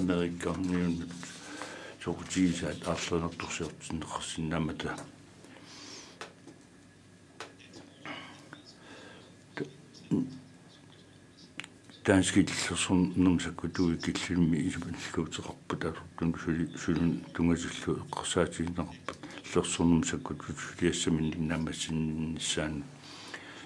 америккаарниун 0.00 0.94
сорутисаат 2.02 2.88
аарлунертурсиортиннеқарсинаамата 2.88 4.96
таанскиллерсун 12.04 13.12
нэрмсакку 13.16 13.68
туи 13.68 13.96
киллимми 13.96 14.56
исупанлуутеқарпут 14.68 15.84
асуртун 15.84 16.34
сули 16.44 16.68
сулун 16.76 17.20
тунгасиллу 17.34 17.96
эққарсаатигинеқарпут 18.02 19.18
лерсурнэрмсакку 19.54 20.34
тулиассамин 20.34 21.32
иннаамассиннссаан 21.32 22.82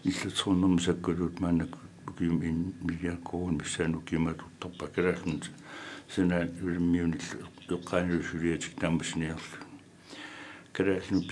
иллутернэрмсаккулут 0.05 1.41
маанак 1.41 1.71
ким 2.19 2.43
ин 2.43 2.75
милиаккуун 2.81 3.59
миссаану 3.59 4.01
киматутторпа 4.01 4.87
калаалун 4.87 5.43
сина 6.09 6.49
улиммиуниллу 6.63 7.49
эққаанилу 7.69 8.23
сулиатик 8.23 8.75
таамассиниарлу 8.81 9.59
калаалун 10.73 11.25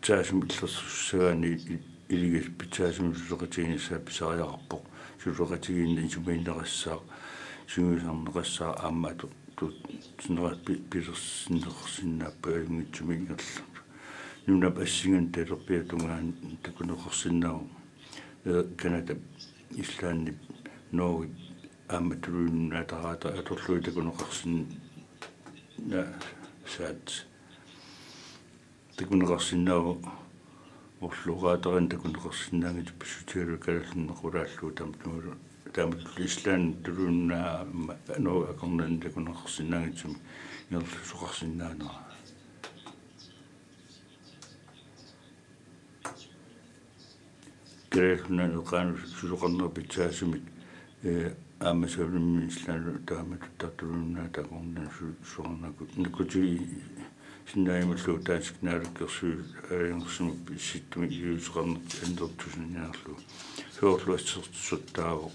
питсаасум 0.00 0.44
иллерсуссагаани 0.44 1.82
илигис 2.08 2.46
питсаасум 2.58 3.14
сулеқатигинissаа 3.14 3.98
писариақарпоқ 3.98 4.82
сулеқатигинни 5.22 6.08
сумаиннерассаа 6.08 7.00
сунгусарнерассаа 7.68 8.72
ааммату 8.86 9.30
тут 9.56 9.74
синера 10.18 10.56
пилерсиннеқарсиннааппа 10.90 12.50
алунгитсумингерлу 12.50 13.64
нуна 14.46 14.70
пассиган 14.70 15.30
талерпиатунгаан 15.32 16.34
такунеқарсиннау 16.62 17.68
э 18.44 18.64
канада 18.76 19.16
ислаанни 19.76 20.32
ноо 20.92 21.26
ааматулуунна 21.88 22.84
тараата 22.84 23.28
аторлуи 23.28 23.80
такунеқарсин 23.80 24.66
на 25.78 26.06
саат 26.66 27.26
такунеқарсиннау 28.96 29.98
орлугаатерин 31.00 31.88
такунеқарсинаангит 31.88 32.92
писсутиалу 32.98 33.58
калаллиннеқулааллуу 33.58 34.70
тамтумулу 34.72 35.34
таамат 35.72 36.00
ислаан 36.18 36.74
тулууннаа 36.84 37.66
ноо 38.18 38.44
акорнан 38.52 39.00
такунеқарсинаангитсум 39.00 40.16
нерлу 40.70 40.86
суқарсинаанера 41.10 42.11
кэрэлнэ 47.92 48.56
угаан 48.56 48.96
сулуқарнер 49.18 49.68
питсаасумит 49.76 50.44
э 51.02 51.34
аамасавнэмми 51.60 52.46
ислаан 52.48 53.04
таамат 53.06 53.42
тартулууннаа 53.58 54.28
такорнан 54.32 54.88
суорнакут 55.30 55.96
никути 55.96 56.40
синнаималлуу 57.52 58.18
таасикнаараккерсуу 58.28 59.34
аангерсуму 59.70 60.34
писситтуми 60.46 61.06
иусеқарнер 61.06 61.80
андертусиннаарлу 62.06 63.14
феорлуассертуттаавоқ 63.76 65.34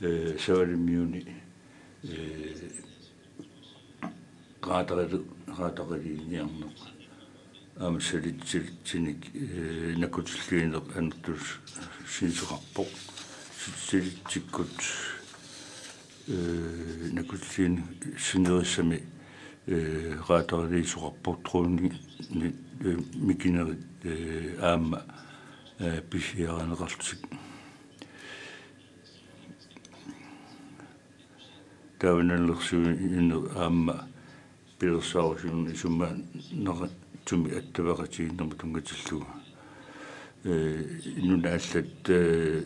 э 0.00 0.36
савалиммиуни 0.44 1.22
э 2.04 2.14
qaataqalu 4.60 5.18
qaataqaliiniarneq 5.56 6.99
аамсалитсилтиник 7.80 9.34
э 9.34 9.94
накутиллиинеқ 9.96 10.96
анертус 10.98 11.40
синсеқарпоқ 12.06 12.88
ситсилитсиккут 13.60 14.76
э 16.28 17.10
накутиллиин 17.12 17.82
синериссами 18.18 19.02
раатарилисоқарпортруунни 19.66 21.92
микинерит 23.14 23.86
аама 24.60 25.02
писиаранеқартик 25.78 27.20
тавналлерсуи 31.98 32.92
ину 33.18 33.48
аама 33.56 34.06
пилерсаарусуун 34.78 35.72
исумма 35.72 36.08
нера 36.52 36.90
туми 37.30 37.52
аттавақатигиннерма 37.54 38.54
тунгатиллуга 38.58 39.26
э 40.42 41.00
инунааллат 41.16 42.08
э 42.08 42.64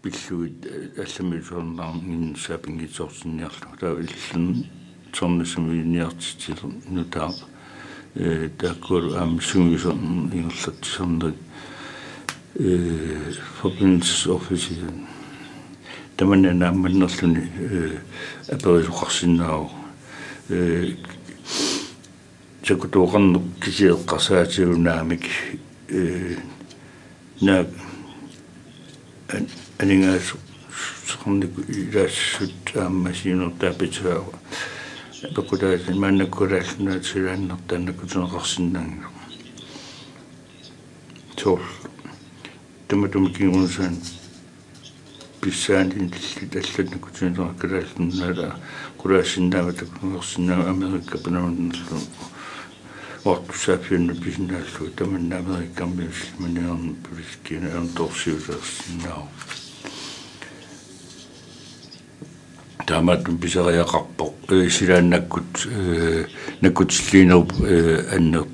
пиллуит 0.00 0.64
алламисуарнаарнин 0.96 2.36
сапингитсорсинниарлу 2.36 3.76
таа 3.78 4.00
иллун 4.00 4.66
торнисуминиартитил 5.12 6.72
нутаа 6.88 7.30
э 8.14 8.48
таккур 8.56 9.14
ам 9.18 9.42
сунгисорн 9.42 10.30
ингерлатсернер 10.32 11.34
э 12.54 13.34
forbindelse 13.60 14.30
office 14.30 14.72
таманна 16.16 16.54
наамманнерлуни 16.54 17.46
э 17.58 17.98
аперисуқарсинаау 18.48 19.83
э 20.48 20.94
чакутуоқарну 22.62 23.42
кисиеққарсаатигунаамик 23.60 25.22
э 25.88 26.36
на 27.40 27.66
анингаасу 29.78 30.36
сорнику 31.06 31.62
илаассут 31.62 32.52
ааммасиинертаа 32.74 33.72
питсаава 33.72 34.38
пекутаат 35.34 35.88
маннаккулааллунаатсилааннертааннакку 35.88 38.06
тунеқарсинаангу 38.06 39.08
тол 41.36 41.60
туматум 42.88 43.32
кингунсан 43.32 43.96
писсаанин 45.40 46.12
таллатнакку 46.52 47.08
тунеқаркалааллунаала 47.18 48.58
кулаассиннаава 49.04 49.72
таккунерсиннаава 49.74 50.70
америкка 50.70 51.18
панаманнерлу 51.18 51.98
ортусаафиунна 53.24 54.14
писинааллу 54.14 54.88
таманна 54.96 55.36
америккармиус 55.36 56.20
маниарн 56.38 56.96
политиккина 57.04 57.68
аанторсиусерсиннаау 57.76 59.28
таамааттум 62.86 63.36
писариақарпоқ 63.36 64.32
силааннаккут 64.70 65.68
наккутиллиинеруп 66.62 67.52
аннер 68.16 68.46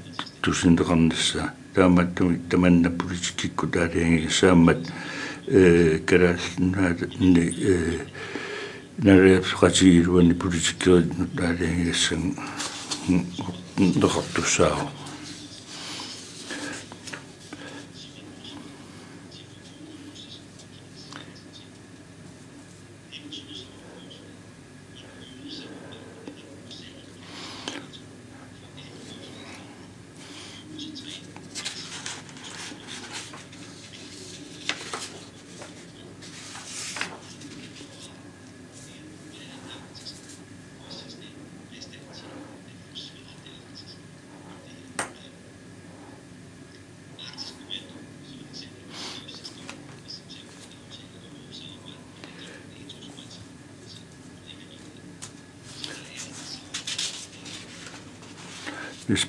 тусинеқарнасса 0.42 1.52
таамааттуми 1.74 2.40
таманна 2.50 2.90
политиккикку 2.90 3.68
таалиангисааммат 3.68 4.82
э 5.46 6.00
караалнаат 6.04 7.20
ни 7.20 7.54
э 7.54 8.00
нареапсоқатигилуани 9.02 10.34
политиккерит 10.34 11.12
таалиангиссан 11.36 12.36
неқартуссаау 13.78 14.88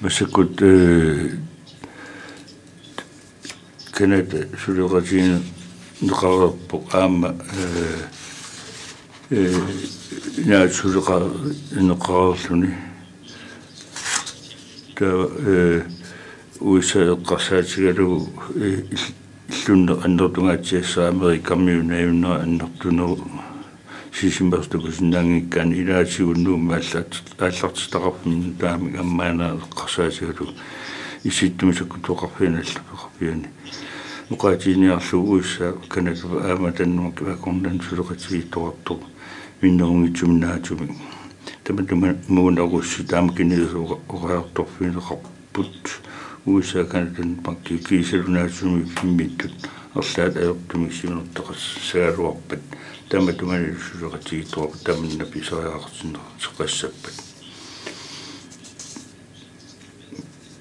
исмасакут 0.02 0.62
э 0.62 1.30
канада 3.92 4.48
сулератиин 4.66 5.44
неқарерпо 6.02 6.82
аама 6.92 7.36
э 7.54 8.08
э 9.30 9.62
наатсулеқа 10.38 11.32
неқарерлуни 11.72 12.74
та 14.96 15.06
э 15.06 15.84
USA 16.60 17.14
эққарсаатигалу 17.16 18.28
иллунне 18.56 19.94
аннертунгаатсиассаа 20.04 21.10
америкаммиунаюннера 21.10 22.42
аннертунеру 22.42 23.41
сисимбертукусиннаангиккаани 24.22 25.76
илаатигуннуумма 25.82 26.76
аллаат 26.76 27.12
ааллартитақарпин 27.40 28.56
таами 28.60 28.98
аммаана 29.04 29.58
эққарсаатигалу 29.58 30.54
иситтумисакку 31.24 31.98
тоқарфиналлапеқарпиани 32.08 33.48
муқаатиниарлу 34.30 35.18
USA 35.34 35.74
канада 35.88 36.28
аама 36.44 36.72
таннумак 36.72 37.22
акорнан 37.22 37.82
сулеқатиги 37.90 38.48
тоқарту 38.54 39.00
миннерунгитсумнаатуми 39.62 40.96
таматума 41.64 42.16
муунагусси 42.28 43.04
таама 43.04 43.34
кинилисуга 43.34 43.98
ораарторфинеқарпут 44.08 46.02
USA 46.46 46.86
канадан 46.86 47.36
пакки 47.38 47.78
кисалунаатсуми 47.78 48.86
фиммиттут 48.86 49.54
ерлаат 49.96 50.38
аёртумиксиминертоқас 50.38 51.62
саалуарпат 51.92 52.62
таматумани 53.10 53.76
сулеқатигитуа 53.76 54.72
таманна 54.86 55.26
писариақарсинер 55.26 56.24
теқассаппат 56.40 57.18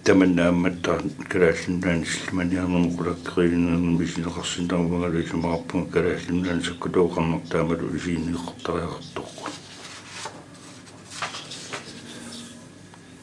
таманнаамматтаа 0.05 0.99
калааллуннаани 1.29 2.07
силманиарнерму 2.07 2.97
кулаккеринернер 2.97 4.01
мисинеқарсинтармагалу 4.03 5.23
сумаарпунга 5.31 5.93
калааллуннаани 5.93 6.63
саккутооқарнер 6.67 7.41
таамалу 7.51 7.95
исиинниққартариақартоққу 7.99 9.47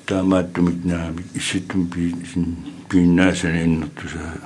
таамааттумик 0.06 0.86
наами 0.86 1.26
исситтум 1.34 1.88
пи 1.88 2.15
пииннаасани 2.89 3.63
иннертуса 3.65 4.39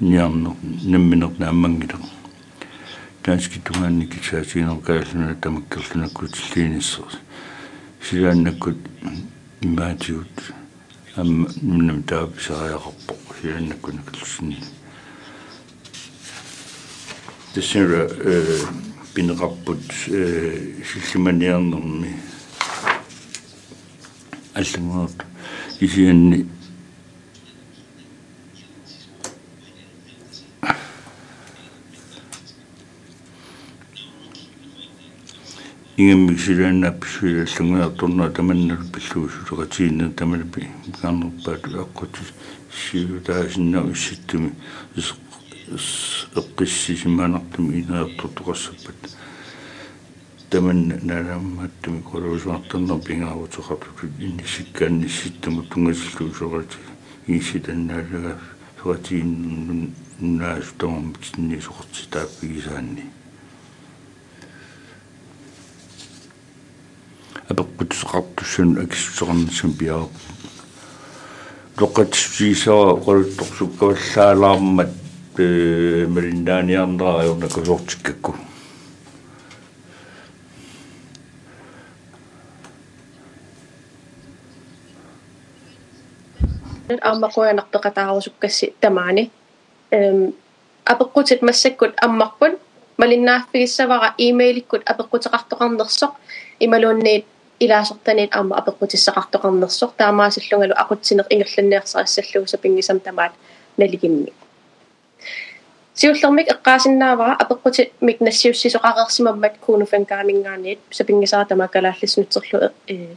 ниарнер 0.00 0.52
намминер 0.84 1.30
нааммангилер 1.38 1.98
таански 3.22 3.58
тугаанни 3.58 4.06
кисаасиинер 4.06 4.80
кааллуна 4.80 5.34
тамаккерлунаккут 5.34 6.36
силлииниссерс 6.36 7.18
силааннаккут 8.08 8.78
имаатиут 9.60 10.52
амма 11.16 11.48
нум 11.62 12.02
тааписариақарпо 12.04 13.14
силааннаккунакаллусинни 13.42 14.62
тэсэра 17.54 18.08
э 18.08 18.60
пинеқарпут 19.14 19.82
э 20.06 20.74
силлиманиарнерми 21.10 22.14
аллангуут 35.98 36.38
кисианни 36.38 36.86
ингэммиксилааннаап 36.86 37.00
писуилаллунгуартурнаа 37.00 38.30
таманнал 38.30 38.78
пиллуусулеқатиинна 38.94 40.12
тамалпи 40.14 40.68
микаарнерпаат 40.86 41.64
аққути 41.66 42.22
сиутаасиннау 42.70 43.90
исситтуми 43.90 44.52
эққиссисимаанартуми 46.36 47.82
инеэртортоқассаппат 47.82 49.00
таман 50.50 51.00
наламматтуми 51.02 52.02
колуусуартарнер 52.02 52.98
пингаавутоқартут 53.02 53.98
иннисиккааннисситтуму 54.20 55.64
тунгасиллуусорати 55.64 56.78
ииситаннаалага 57.26 58.38
суатиин 58.80 59.92
наастом 60.20 61.14
тиннисоқартитааппигисаанни 61.20 63.17
апеккутсеқартуссун 67.49 68.69
акиссуторнисам 68.83 69.73
пиаа 69.73 70.07
тоқатсисаа 71.77 72.93
оқалутторсуккаваллаалаармат 72.95 74.91
э 75.37 76.05
малиннааниарнера 76.07 77.11
аюрнакусортиккакку 77.21 78.35
ааммакуянарпеқатаарусуккасси 87.01 88.73
тамаани 88.79 89.31
эм 89.91 90.33
апеққутит 90.85 91.41
массаккут 91.41 91.93
аммарпут 92.05 92.59
малиннааффигиссавара 92.97 94.13
имейликкут 94.17 94.83
апеққутеқартоқарнерсоқ 94.91 96.11
ималуунниит 96.59 97.25
илаасертаниит 97.59 98.35
аама 98.35 98.57
апеққутиссақартоқарнерсоқ 98.59 99.91
таамаасиллунгалу 99.97 100.75
ақутсинеқ 100.83 101.27
ингерланниарсарассаллугуса 101.33 102.57
пингисам 102.57 102.99
тамаат 102.99 103.33
налигимми 103.77 104.33
сиуллермик 105.93 106.47
эққаасиннаавара 106.53 107.37
апеққути 107.43 107.91
мик 108.01 108.19
нассиуссисоқареерсимаммат 108.19 109.57
кунуфанкаамингаанит 109.65 110.79
сапингисара 110.89 111.45
тамаккалааллиснутсерлу 111.45 112.71
э 112.87 113.15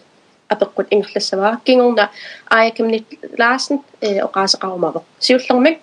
апеққут 0.48 0.86
ингерлассавара 0.90 1.60
кингорна 1.64 2.10
аякимнит 2.50 3.06
лаасен 3.38 3.80
э 4.00 4.20
оқаасеқарумава 4.26 5.02
сиуллермик 5.18 5.80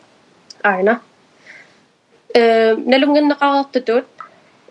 аина 0.61 1.01
э 2.33 2.75
налунгиннеқарертутут 2.75 4.05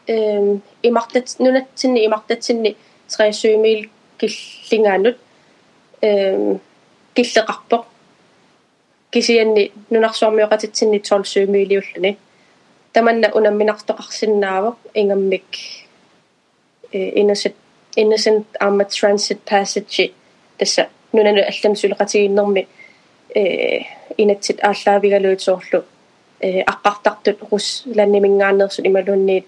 э 0.07 0.59
имартат 0.83 1.27
нунатсинни 1.39 2.07
имартатсинни 2.07 2.77
23 3.09 3.57
mil 3.57 3.91
киллингаанут 4.19 5.17
э 6.01 6.57
киллеқарпоқ 7.15 7.85
кисианни 9.11 9.73
нунарсуармиоқатитсинни 9.91 10.99
12 11.01 11.47
милиуллуни 11.49 12.19
таманна 12.93 13.29
унамминартоқарсинаавоқ 13.37 14.77
ингаммик 15.01 15.51
э 16.93 16.99
innocent 17.21 17.57
innocent 17.97 18.47
arma 18.61 18.85
transit 18.97 19.41
passage 19.51 20.13
тасса 20.59 20.89
нунану 21.13 21.43
аллам 21.51 21.75
сулеқатигиннэрми 21.81 22.63
э 23.35 23.81
инатсит 24.23 24.59
ааллаавигалуутсоорлу 24.65 25.85
э 26.41 26.63
аққартартут 26.73 27.39
рус 27.51 27.67
ланнимингааннерсут 27.99 28.87
ималуунниит 28.87 29.47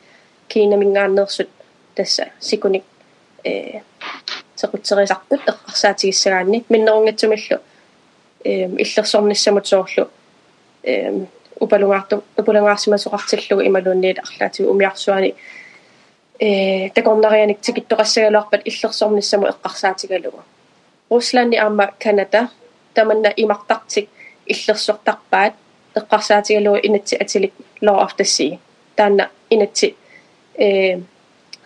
кинамингааннерсут 0.48 1.48
тасса 1.94 2.24
сикуник 2.40 2.84
э 3.48 3.80
сеқутсерисартут 4.56 5.42
эққарсаатигиссагаанни 5.46 6.64
миннерунгатсумиллу 6.68 7.60
э 8.44 8.66
иллерсорниссамут 8.82 9.66
соорлу 9.66 10.10
э 10.82 11.26
упалунгаарту 11.60 12.24
упалунгаарсимасоқартиллугу 12.37 13.66
ималуунниит 13.66 14.18
арлаатигу 14.18 14.70
умиарсуани 14.70 15.34
э 16.38 16.90
такорнарианик 16.90 17.60
тикиттоқассагалуарпат 17.60 18.62
иллерсорниссаму 18.64 19.46
эққарсаатигалугу 19.52 20.42
русланни 21.10 21.56
аама 21.56 21.92
канада 21.98 22.48
таманна 22.94 23.32
имартартик 23.37 24.08
иллерсортарпаат 24.46 25.54
эққарсаатигалугу 25.94 26.78
инатси 26.82 27.14
атилик 27.16 27.52
law 27.80 27.98
of 28.04 28.12
the 28.18 28.24
sea 28.24 28.58
таанна 28.96 29.30
инатси 29.50 29.96
э 30.58 30.98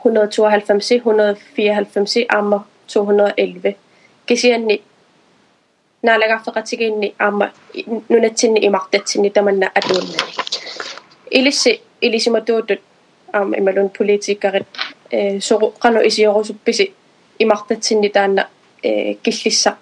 192 0.04 1.02
194 1.04 2.26
aama 2.36 2.66
211 2.86 3.76
kisianni 4.26 4.82
naalagarfeqatigiinni 6.02 7.14
aama 7.18 7.48
nunatsinni 8.08 8.60
imartatsinni 8.60 9.30
tamanna 9.30 9.70
atuunnani 9.74 10.32
ilissi 11.30 11.82
ilisimatuutut 12.02 12.80
aama 13.32 13.56
imalun 13.56 13.90
politikkarit 13.98 14.66
э 15.10 15.40
сору 15.40 15.74
qanu 15.82 16.00
isiorusupписи 16.00 16.94
имартатсинни 17.38 18.08
таанна 18.08 18.48
э 18.82 19.14
киллисса 19.22 19.76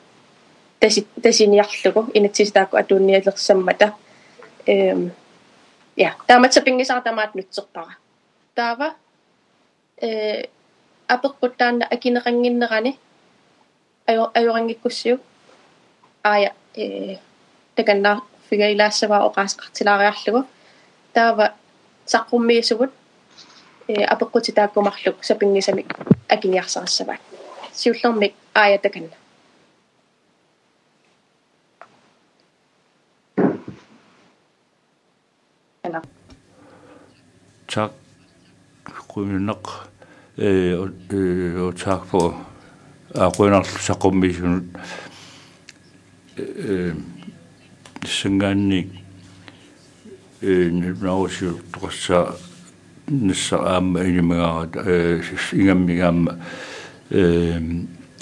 таси 0.80 1.06
тасиниарлугу 1.22 2.10
инатсиситаакку 2.14 2.76
атуунниалерсаммата 2.76 3.92
эм 4.66 5.10
я 5.96 6.14
тааматсапингисара 6.26 7.00
тамаат 7.00 7.34
нутсерпара 7.34 7.96
таава 8.54 8.94
э 10.01 10.45
апеккуттаанна 11.07 11.85
акинеқангиннерани 11.95 12.97
аю 14.07 14.23
аюрангиккуссиу 14.33 15.17
aaya 16.23 16.51
ee 16.75 17.19
takanna 17.75 18.11
figailaasavaa 18.49 19.25
oqaasqartilaaриарлугу 19.29 20.41
таава 21.13 21.45
саққуммиисугут 22.13 22.91
э 23.91 23.93
апеққути 24.13 24.51
тааккумарлук 24.57 25.17
сапингисами 25.29 25.85
акиниарсарассаваат 26.29 27.21
сиуллэрмик 27.73 28.33
аая 28.53 28.77
таканна 28.77 29.15
tak 37.71 37.91
kuinaq 39.07 39.90
э 40.37 40.87
э 41.09 41.71
так 41.83 42.05
по 42.07 42.35
ақуинарлу 43.13 43.79
саққуммиисунут 43.79 44.65
э 46.37 46.93
сингаанни 48.05 48.89
э 50.41 50.69
наусиу 51.01 51.59
тоқасса 51.71 52.35
нисса 53.07 53.57
аама 53.57 54.03
инимагаат 54.03 54.75
э 54.75 55.21
ингаммигаама 55.51 56.39
э 57.09 57.59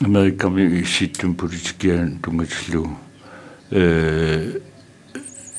америками 0.01 0.83
ситтум 0.83 1.35
политикиан 1.35 2.19
тунгатиллу. 2.19 2.97
Э 3.71 4.59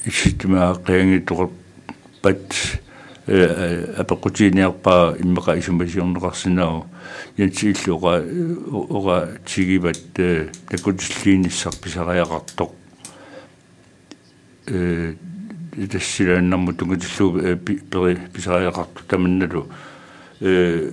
иситтумаа 0.04 0.74
қиангитоқат 0.74 1.50
пат 2.22 2.80
э 3.30 3.94
апеқутиниарпаа 3.96 5.16
иммеқа 5.22 5.56
исумасиорнеқарсинаа 5.58 6.84
янсииллуга 7.36 8.24
ора 8.90 9.28
тигибат 9.46 9.98
такутиллииниссарписариақартоқ 10.66 12.70
э 14.66 15.14
тассилааннарму 15.92 16.72
тунгатиллуу 16.74 17.56
пери 17.56 18.18
писариақарту 18.34 19.04
таманналу 19.06 19.66
э 20.40 20.90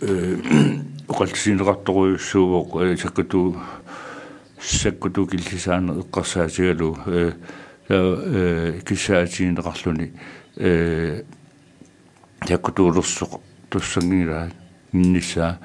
э 0.00 0.36
оқалтисинеқарторуйуссуугоқ 1.08 2.96
саккуту 3.02 3.56
саккуту 4.60 5.26
киллисаана 5.26 5.92
эққарсаатигалу 6.02 6.98
э 7.06 7.32
э 7.88 8.80
кисаатиинеқарлуни 8.86 10.12
э 10.56 11.22
якутуулерсоқ 12.48 13.40
туссангилаа 13.70 14.50
иннисаа 14.92 15.58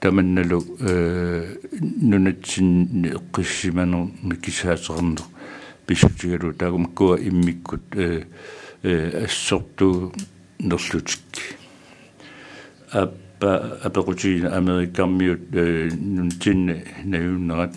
таманналу 0.00 0.64
э 0.80 1.56
нунатсин 1.80 3.04
эққиссиманер 3.04 4.10
микисаатернер 4.22 5.22
писутигалу 5.86 6.52
таагумккуа 6.54 7.16
иммиккут 7.16 7.82
э 7.94 8.26
э 8.82 9.24
ассорту 9.24 10.12
нерлутик 10.58 11.56
аппа 12.92 13.78
апекути 13.82 14.44
америкаммиут 14.44 15.40
э 15.52 15.88
нунтинне 15.92 16.84
наюннерат 17.04 17.74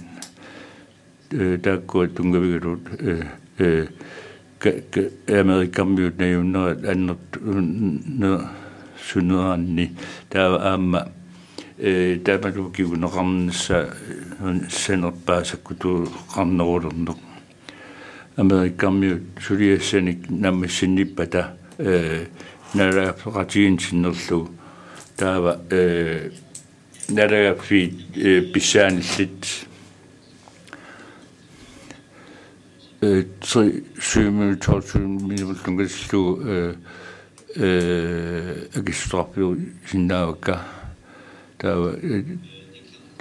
э 1.32 1.58
тааккуа 1.58 2.08
тунгавигалут 2.08 2.82
э 3.00 3.24
э 3.58 3.88
америкаммиут 4.66 6.18
наюннерат 6.18 6.86
аннерт 6.86 8.50
сунераанни 9.10 9.92
таа 10.30 10.58
аама 10.74 11.12
э 11.78 12.20
таамалу 12.24 12.72
кигунеқарнасса 12.72 13.96
сенерпаасаккуту 14.70 16.10
қарнерулернеқ 16.36 17.18
америкаммиут 18.36 19.24
сулиассаник 19.42 20.30
наммассинниппата 20.30 21.58
э 21.78 22.28
нарафеқатиин 22.74 23.80
синнерлу 23.80 24.50
таава 25.18 25.60
э 25.72 26.30
нарагафи 27.10 27.94
э 28.16 28.42
писааниллит 33.02 33.02
э 33.02 33.24
три 33.42 33.84
сюмэл 34.00 34.56
толсун 34.58 35.28
минуллунгасслу 35.28 36.40
э 36.44 36.76
э 37.56 38.68
агистрапиу 38.76 39.58
синнаавакка 39.90 40.62
таава 41.58 41.96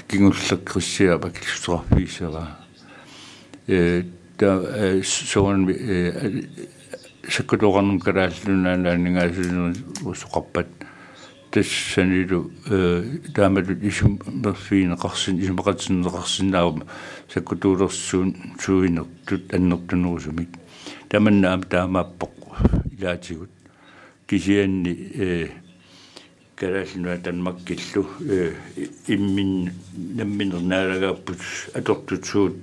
кингуллаккриссиа 0.07 1.19
бакилстрафисера 1.19 2.59
э 3.67 4.05
тассанилу 11.51 12.51
э 12.67 13.19
таамалу 13.35 13.75
исум 13.83 14.21
мерфиинеқарсин 14.27 15.39
исумақатсиннеқарсинаавма 15.43 16.87
саккутуулерсуун 17.33 18.37
суинертут 18.61 19.53
аннертунерусумик 19.55 20.49
таманнаам 21.09 21.63
таамааппоқ 21.63 22.31
илаатигут. 22.99 23.51
Кисианни 24.27 24.93
э 25.15 25.49
калааллуна 26.55 27.19
танмаккиллу 27.19 28.07
э 28.21 28.53
иммин 29.09 29.73
намминернаалагааппут 29.97 31.41
атортутсуут 31.75 32.57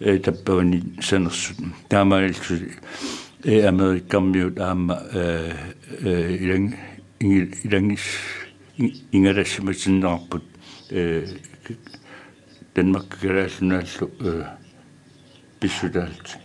э 0.00 0.18
таппавани 0.18 0.82
санерсут. 1.00 1.58
Таамаалсу 1.88 2.54
э 3.44 3.66
америккаммиут 3.68 4.58
аама 4.58 5.02
э 5.12 5.52
э 6.00 6.36
илан 6.40 6.74
илангис 7.24 8.00
ингарассиматсиннаарпут 9.12 10.44
э 10.90 11.26
Danmark 12.74 13.08
калааллунааллу 13.20 14.10
э 14.20 14.44
писсутаалт 15.60 16.38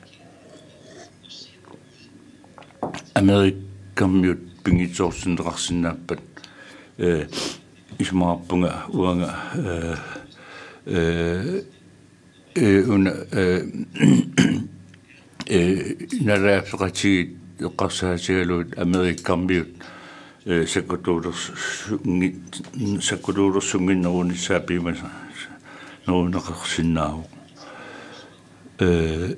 Америккаммиут 3.13 4.39
пингитсоорсинеқарсинааппат 4.63 6.22
э 6.98 7.28
исмаарпунга 7.98 8.86
уанга 8.89 9.36
э 9.56 9.96
э 10.86 11.63
э 12.56 12.84
уна 12.84 13.12
э 13.32 13.65
э 15.46 15.96
нараапсеқатигит 16.22 17.36
эққарсаатигалуут 17.60 18.78
америккаммиут 18.78 19.68
э 19.68 19.98
саккутуулерс 20.49 21.51
саккутуулерсунгиннеруниссаа 23.01 24.59
пимаса 24.59 25.12
нуунеқарсинааву 26.07 27.27
э 28.79 29.35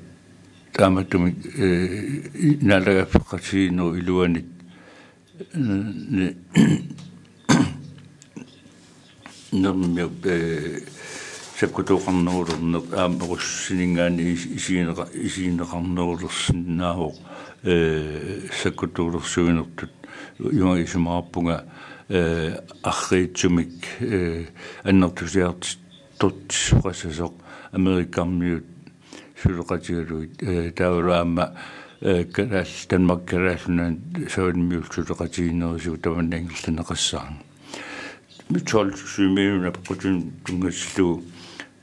тааматтуми 0.72 1.36
э 1.58 2.58
налагаффеқатигиннеру 2.62 4.00
илуанит 4.00 4.46
нэрмиу 9.52 10.12
э 10.24 10.80
саккутоқарнерулернер 11.60 12.84
аамеруссинингаани 12.96 14.34
исиинеқа 14.34 15.10
исиинеқарнерулерсинаавоқ 15.12 17.16
э 17.64 18.48
саккутуулерсуинертут 18.64 19.92
юнга 20.50 20.84
исумаарпунга 20.84 21.66
э 22.10 22.58
арриитсумик 22.84 23.86
э 24.00 24.46
аннертусиарт 24.84 25.78
тот 26.18 26.36
суқасасоқ 26.50 27.34
америккармиут 27.72 28.66
сулеқатигалуит 29.42 30.42
э 30.42 30.72
таулаама 30.72 31.54
э 32.02 32.26
калаал 32.26 32.66
танмак 32.88 33.26
калааллунаан 33.26 34.00
саунмиул 34.30 34.84
сулеқатигинерису 34.84 35.98
таманнаангилланеқассаа 35.98 37.38
митсол 38.50 38.92
сумиуна 38.96 39.72
пакутун 39.72 40.32
тунгаслу 40.44 41.24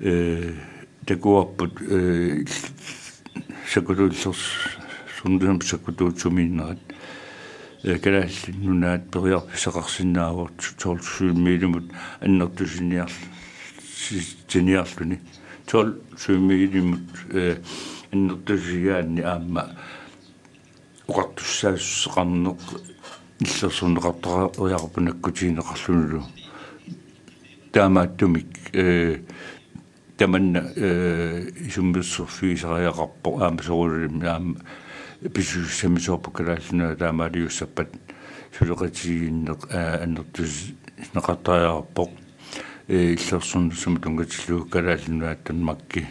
э 0.01 0.53
такуарпут 1.07 1.81
э 1.83 2.45
сакутуллерс 3.73 4.43
сундам 5.21 5.61
сакутуутсуминнерат 5.61 6.79
э 7.89 7.99
калаал 7.99 8.29
нунаат 8.63 9.03
периарписеқарсинааварт 9.11 10.61
тол 10.79 10.99
сумиилимут 11.01 11.87
аннертусиниар 12.21 13.11
синиарлуни 14.49 15.19
тол 15.67 15.95
сумиилимут 16.19 17.09
э 17.31 17.57
аннертусигаанни 18.13 19.23
аама 19.23 19.71
уқартуссаассеқарнеқ 21.09 22.61
иллерсунеқартара 23.41 24.53
уярпунаккутиинеқарлунулу 24.61 26.25
таамааттумик 27.73 28.53
э 28.75 29.23
таманна 30.19 30.73
э 30.77 31.51
исуммиссорфигисариақарпо 31.69 33.41
аама 33.41 33.63
сорулим 33.63 34.21
аама 34.27 34.57
писуссамисоорпу 35.21 36.31
калааллуна 36.31 36.95
таамаалиуссаппат 36.97 37.91
сулеқатигиннеқ 38.57 39.67
аннертус 39.75 40.71
неқартариарпо 41.15 42.11
э 42.87 43.15
иллерсун 43.15 43.73
сумтунгатиллуу 43.73 44.65
калааллунааттан 44.67 45.61
макки 45.61 46.07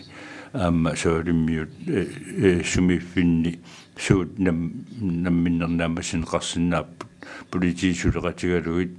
аама 0.51 0.95
соолиммиут 0.95 1.69
э 1.87 2.63
сумиффинни 2.65 3.59
суут 3.97 4.37
нам 4.39 4.85
намминнернаамасин 4.99 6.23
қарсиннааппут 6.23 7.07
политиисулеқатигалуит 7.49 8.91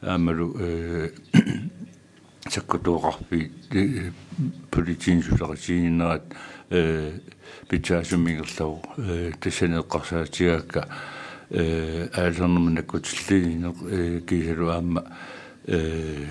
аамалу 0.00 0.56
э 0.58 1.10
саккутуоқарпи 2.48 3.50
политиисулеқатигиннерат 4.70 6.24
э 6.70 7.20
питсаасуммигерлау 7.20 7.20
э 7.20 7.39
тассанеэққарсаатигаакка 9.40 10.88
э 11.50 12.08
аалернерманаккутиллиинеқ 12.12 13.76
э 13.90 14.20
кисалу 14.26 14.68
аама 14.68 15.04
э 15.66 16.26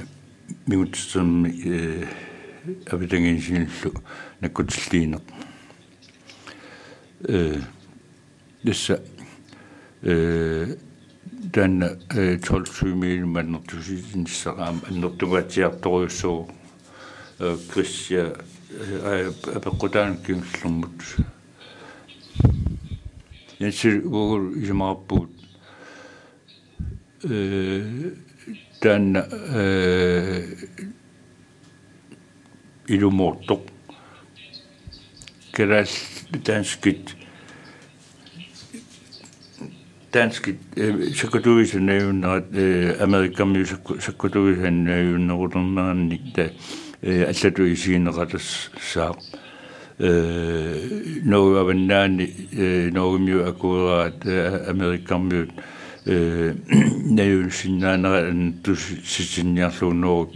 мигутсэрми 0.67 1.49
э 1.65 2.07
авитангинсиниллу 2.91 3.93
наккутиллиинеқ 4.41 5.22
э 7.28 7.61
дисса 8.63 9.01
э 10.01 10.76
тан 11.53 11.84
э 11.84 12.38
12 12.38 12.82
мил 12.84 13.26
маннертусисинissaqaam 13.28 14.84
аннертугаатиарторуйуссуу 14.88 16.49
э 17.39 17.57
крисsia 17.74 18.36
э 18.36 18.48
апеккутаан 19.55 20.16
кингиллэрмут 20.24 20.98
янсир 23.59 24.00
гугл 24.00 24.52
исмаарпуут 24.62 25.30
э 27.24 28.11
тан 28.80 29.16
э 29.16 30.57
илумоортоқ 32.86 33.62
керас 35.52 35.90
данскит 36.44 37.16
dansk 40.14 40.48
sakkutuisen 41.14 41.86
näynnät 41.86 42.44
Amerikan 43.02 43.66
sakkutuisen 43.98 44.84
näynnät 44.84 46.09
niitä 46.09 46.50
Allatuisiineratas 47.03 48.69
saa 48.91 49.13
no 49.99 51.39
avannaani 51.59 52.27
no 52.93 53.17
myu 53.17 53.43
akuraat 53.47 54.23
Amerikan 54.67 55.21
myu 55.21 55.47
näynnsinnaanera 57.15 58.33
tus 58.63 58.79
sisinniarluunoo 59.03 60.31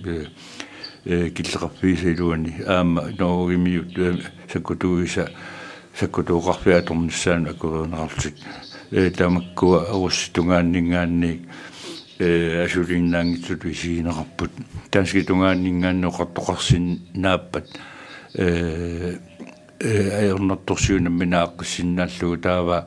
killeqarfiisiluani 1.33 2.53
aama 2.67 3.01
no 3.19 3.47
myu 3.47 3.83
sakkutuisa 4.53 5.27
sakkutuuqarfiatornissaan 5.99 7.47
akuruunaralsik 7.49 8.35
тамаккуа 9.17 9.79
аруссутунгааннингаанник 9.93 11.41
э 12.19 12.65
асулиннаангитсут 12.65 13.63
висиинераппут 13.63 14.51
таански 14.93 15.25
тунгааннингааннеқартоқарсин 15.25 16.85
нааппат 17.15 17.65
э 18.35 19.17
э 19.79 19.93
аернарторсуунамми 20.21 21.25
нааққиссиннааллугу 21.33 22.37
таава 22.37 22.77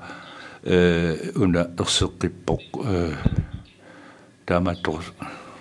э 0.62 1.32
уна 1.34 1.66
ерсеққиппоқ 1.82 2.64
э 2.84 3.14
таамааттор 4.46 5.02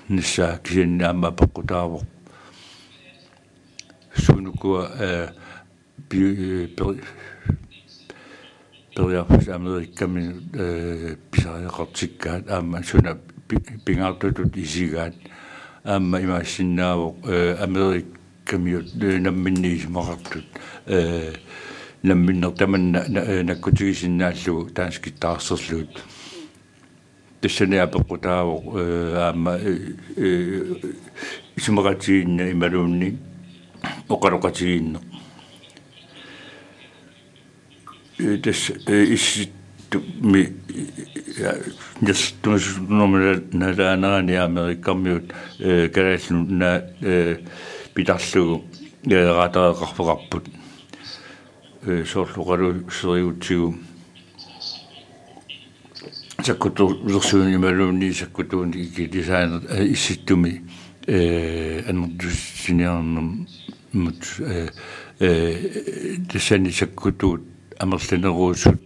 ниссаа 0.09 0.59
кисиннаама 0.63 1.29
паққутаавоқ 1.31 2.05
сунукуа 4.15 4.91
э 4.99 5.29
би 6.09 6.67
периарфус 8.95 9.47
америкками 9.47 10.23
э 10.53 11.15
писариақартиккаат 11.31 12.51
аама 12.51 12.83
суна 12.83 13.17
пингаартутут 13.85 14.55
исигаат 14.57 15.15
аама 15.85 16.19
имаассиннаавоқ 16.19 17.15
э 17.29 17.57
америккамиут 17.61 18.95
намминниисмақартут 18.95 20.45
э 20.87 21.33
намминнер 22.01 22.51
таманна 22.51 23.05
наккутигисиннааллугу 23.43 24.71
таанскиттаарсерлуут 24.73 25.93
тассаниапеққутаавоқ 27.41 28.63
э 28.81 28.83
аама 29.29 29.53
э 29.61 30.73
исмақатигинна 31.55 32.51
ималуунни 32.51 33.17
оқалоқатигиннеқ 34.09 35.03
das 38.17 38.69
ist 38.87 39.49
mi 40.21 40.49
jas 42.01 42.33
tumas 42.41 42.77
nomera 42.89 43.39
na 43.53 43.71
la 43.71 43.95
na 43.95 44.21
ni 44.21 44.35
amerika 44.35 44.93
mi 44.93 45.19
karas 45.93 46.29
na 46.31 46.81
pitallu 47.93 48.61
ya 49.07 49.33
rata 49.33 49.73
qarpaqarput 49.73 50.45
soorluqalu 52.11 52.91
seriutsigu 52.91 53.75
sakkutu 56.43 56.99
lersuuni 57.07 57.57
maluni 57.57 58.13
sakkutuuni 58.13 58.81
ikilisaana 58.83 59.61
issittumi 59.95 60.61
аннэртуссиниарнам 61.07 63.47
мут 63.93 64.39
э 64.39 64.69
э 65.19 66.19
тэсани 66.29 66.71
саккутуут 66.71 67.41
амерланеруусут 67.79 68.81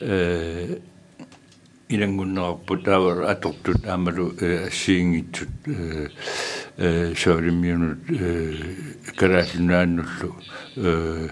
э 0.00 0.78
илангуннерпут 1.88 2.84
таавар 2.84 3.22
атортут 3.30 3.86
аамалу 3.86 4.34
ассиингитсут 4.40 5.48
э 5.66 6.08
э 6.76 7.14
соолиммиунут 7.14 7.98
э 8.10 8.54
карааллунааннуллу 9.14 10.36
э 10.76 11.28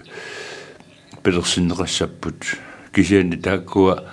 пелерсиннеқассаппут 1.23 2.57
кисиани 2.93 3.35
тааккуа 3.35 4.05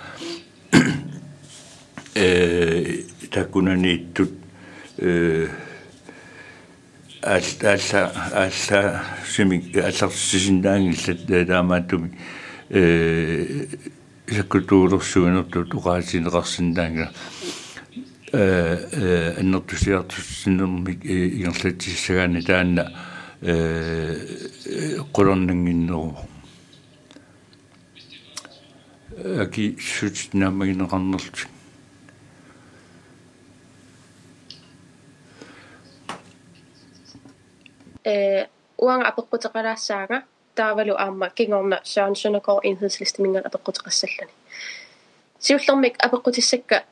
э 2.13 3.03
таккунанииттут 3.31 4.31
э 4.97 5.47
алла 7.21 8.11
алла 8.33 9.03
сими 9.33 9.79
алларсисиннаангиллат 9.79 11.47
таамааттуми 11.47 12.17
э 12.69 13.67
исаккутуулерсуинерту 14.33 15.65
туqaасинеқарсинаанга 15.65 17.11
э 18.33 18.43
э 18.91 19.39
аннертусиартуссинерми 19.39 20.91
игерлатиссагаани 21.37 22.41
таанна 22.41 22.83
э 23.41 24.97
qulornanginneru 25.13 26.17
аки 29.43 29.77
сутнамагинеқарнерлутик 29.79 31.47
э 38.03 38.47
уанга 38.77 39.07
апеккутеқалаассаага 39.09 40.23
таавалу 40.54 40.94
аама 41.04 41.30
кингорна 41.30 41.78
Søren 41.84 42.16
Søndergaard 42.22 42.64
enhedsliste 42.68 43.22
mingan 43.22 43.42
апеккутеқассаллани 43.48 44.32
сиуллермик 45.38 45.94
апеккутиссакка 46.06 46.84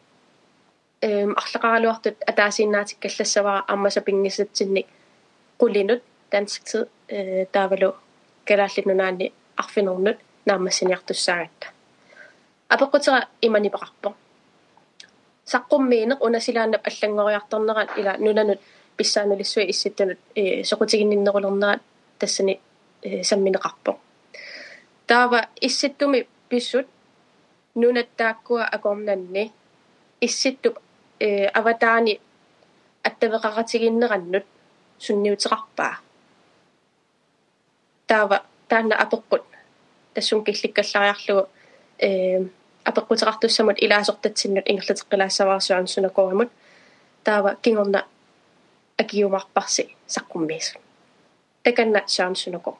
эм 1.02 1.34
арлақаралуартут 1.40 2.16
атаасииннаатиккаллассавара 2.30 3.64
аммаса 3.68 4.00
пингисатсинник 4.00 4.86
qullinut 5.60 6.02
dansk 6.32 6.62
tid 6.68 6.88
э 7.08 7.46
таавалу 7.52 7.94
калааллинунаани 8.48 9.32
арфинернут 9.56 10.18
наамассиниартуссаагатта 10.46 11.66
апеккутера 12.68 13.28
иманипақарпо 13.46 14.14
саққуммиинеқ 15.52 16.18
унасилааннап 16.26 16.82
аллангориарторнерат 16.88 17.90
ила 17.98 18.12
нунанут 18.18 18.60
писсаанулиссуи 18.96 19.70
исситтанут 19.70 20.18
э 20.34 20.62
соқутигинниннерулернерат 20.64 21.82
тассани 22.18 22.60
э 23.01 23.23
самминеқарпо 23.23 23.99
таава 25.07 25.47
исситтуми 25.59 26.27
писсут 26.49 26.87
нунаттааккуа 27.75 28.63
акорнанни 28.65 29.51
исситтуп 30.21 30.79
э 31.19 31.47
аватаани 31.47 32.19
аттавеқаратигиннераннут 33.03 34.45
сунниутеқарпаа 34.99 35.95
таава 38.07 38.43
таанна 38.67 38.95
апеққут 38.95 39.43
тассун 40.13 40.43
килликкаллариарлугу 40.43 41.49
э 41.99 42.45
апеққутерартуссамут 42.83 43.77
илаасортатсиннут 43.79 44.69
ингерлатеққилаассаваарсуарн 44.69 45.87
сунакоримут 45.87 46.49
таава 47.23 47.55
кингорна 47.61 48.05
акиумарпарси 48.97 49.95
саққуммиис 50.07 50.77
таканна 51.63 52.03
саан 52.07 52.35
сунако 52.35 52.77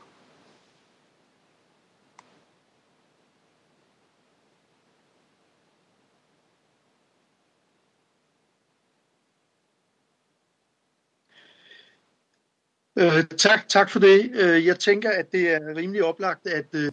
Øh, 13.01 13.23
tak, 13.37 13.69
tak 13.69 13.89
for 13.89 13.99
det. 13.99 14.31
Øh, 14.33 14.65
Jeg 14.65 14.79
tænker, 14.79 15.09
at 15.09 15.31
det 15.31 15.53
er 15.53 15.59
rimelig 15.75 16.03
oplagt, 16.03 16.47
at... 16.47 16.65
Øh, 16.73 16.91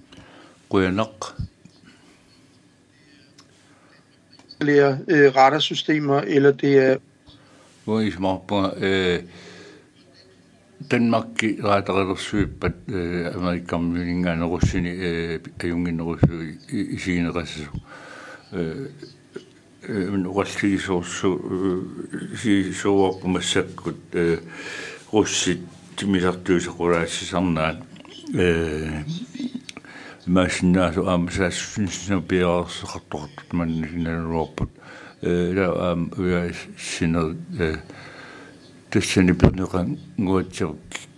Rønok. 0.71 1.35
...lærer 4.61 4.99
øh, 5.09 5.37
radarsystemer, 5.37 6.21
eller 6.21 6.53
det 6.53 6.79
er... 6.79 6.97
Hvor 7.85 8.01
I 8.01 8.11
på... 8.49 8.71
Øh, 8.77 9.23
Danmark 10.91 11.27
radarsystemet, 11.65 12.75
øh, 12.89 13.35
Amerikan 13.35 13.83
myningerne, 13.83 14.45
russerne, 14.45 14.91
øh, 14.91 15.41
jungen 15.65 16.03
russer 16.03 16.53
i 16.71 16.99
sine 16.99 17.35
resser. 17.35 17.81
Øh, 18.53 18.87
øh, 19.89 20.13
men 20.13 20.29
Russi 20.29 20.79
så 20.79 21.03
så 21.03 21.39
øh, 21.51 21.85
så 22.37 22.73
så 22.73 22.83
så 22.83 23.41
så 23.41 23.41
så 23.41 23.63
så 24.13 24.37
så 25.11 25.25
så 25.25 25.57
тимисартуусеқулаассисарнаат 25.99 27.79
э 28.35 29.03
машиннааsu 30.27 31.01
аамсаассинну 31.09 32.23
пиарсеқартортут 32.23 33.53
маннисиналуарпут 33.53 34.71
э 35.23 35.53
ла 35.57 35.67
аам 35.91 36.13
уяа 36.17 36.53
синер 36.79 37.37
э 37.59 37.77
тэссани 38.91 39.33
пернеқан 39.33 39.99
ngуатсер 40.17 40.71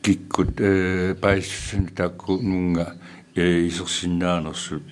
киккут 0.02 0.60
э 0.60 1.14
паиссин 1.20 1.86
таакку 1.88 2.40
нунга 2.40 2.96
э 3.34 3.68
исерсиннаанерсут 3.68 4.82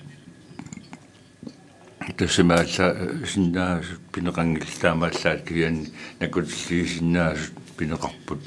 тэсэмаалла 2.17 3.25
синнаасут 3.25 4.01
пинеқангиллаамааллаат 4.13 5.41
киан 5.47 5.87
накутиллисиннаасут 6.19 7.53
пинеқарпут 7.77 8.41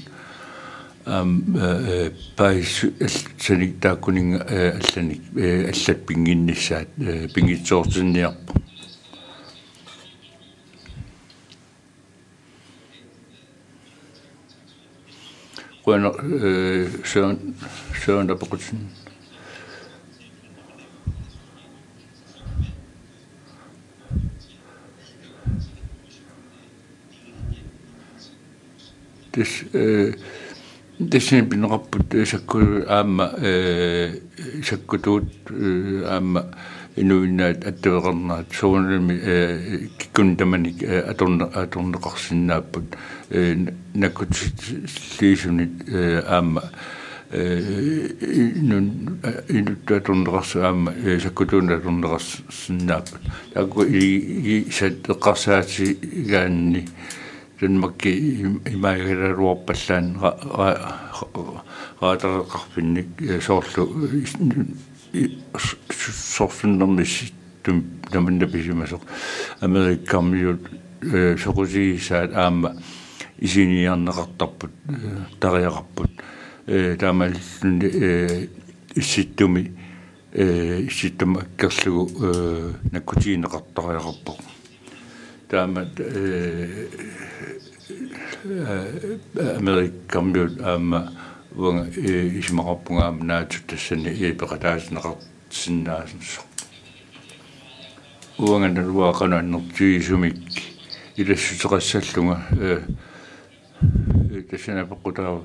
ам 1.06 1.44
пais 2.36 2.86
саник 3.40 3.80
тааккунинга 3.80 4.44
алланик 4.44 5.22
аллат 5.36 6.06
пингиннссаат 6.06 6.90
пингитсоортинниарпу 7.34 8.54
Bueno, 15.88 16.12
eh, 16.20 16.90
Søren, 17.06 17.56
тассинапинераппут 31.11 32.15
сакку 32.27 32.59
аама 32.89 33.33
э 33.39 34.21
саккутуут 34.65 35.25
аама 35.51 36.47
инуиннаат 36.97 37.65
аттуэқарнаат 37.67 38.53
суунами 38.53 39.19
э 39.23 39.89
киккун 39.99 40.37
таманик 40.37 40.83
аторне 40.83 41.45
аторнеқарсиннааппут 41.45 42.97
э 43.31 43.57
наккут 43.95 44.31
лисунит 45.21 45.89
э 45.89 46.23
аама 46.27 46.71
нун 47.31 49.19
инуттуаторнеқарсу 49.49 50.63
аама 50.63 50.93
саккутуунна 51.23 51.77
аторнеқарсиннааппут 51.77 53.21
таакку 53.55 53.83
и 53.85 54.67
саттеқарсаати 54.71 55.99
гаанни 56.29 56.87
э 56.87 57.22
gaanni 57.62 57.82
Danmarkki 57.82 58.12
imaagilaruorpallaan 58.72 60.16
raatareqarpinnik 62.02 63.08
soorlu 63.42 63.88
sorsunnermis 66.12 67.34
tum 67.64 67.84
tamanna 68.12 68.48
pisimasoq 68.48 69.02
amerikkammiut 69.62 70.70
soqusigisaat 71.44 72.34
aamma 72.34 72.72
isiniarneqartarput 73.42 74.72
tariaqarput 75.40 76.12
taamallunni 77.00 77.90
исситтуми 78.96 79.72
э 80.34 80.86
исситтума 80.88 81.42
аккерлугу 81.42 82.06
наккутиинеқартариақарпоқ 82.92 84.40
таамат 85.50 86.00
э 86.00 86.88
америккаммиут 88.45 90.61
аама 90.61 91.13
уанга 91.55 91.89
исмақарпунгаама 92.41 93.25
наатут 93.25 93.67
тассани 93.67 94.11
ипеқатаасинеқартсиннаасинсо 94.11 96.41
уанга 98.39 98.69
налуақанааннэртигисумик 98.69 100.37
илассутеқассаллунга 101.17 102.43
э 102.59 102.81
тассана 104.51 104.87
пеққутаа 104.87 105.43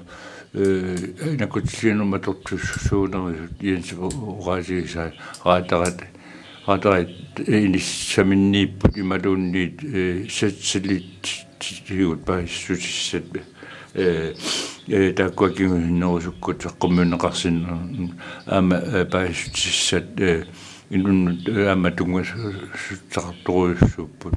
э 0.53 1.35
накутсиинума 1.39 2.19
тортуссуунерисут 2.19 3.61
иенсипо 3.61 4.07
ураасигисаа 4.07 5.13
раатарат 5.43 6.03
раатарат 6.65 7.09
иниссаминнииппут 7.45 8.97
ималуунниит 8.97 9.81
сатсилит 10.31 11.46
тигут 11.59 12.25
паассутиссат 12.25 13.23
э 13.93 14.33
э 14.87 15.13
таккуакингиннерусуккут 15.13 16.65
эққуммунеқарсин 16.65 18.15
аама 18.45 19.05
паассутиссат 19.11 20.19
э 20.19 20.45
инун 20.89 21.39
аама 21.47 21.91
тунгасуттақарторуйуссууппут 21.91 24.33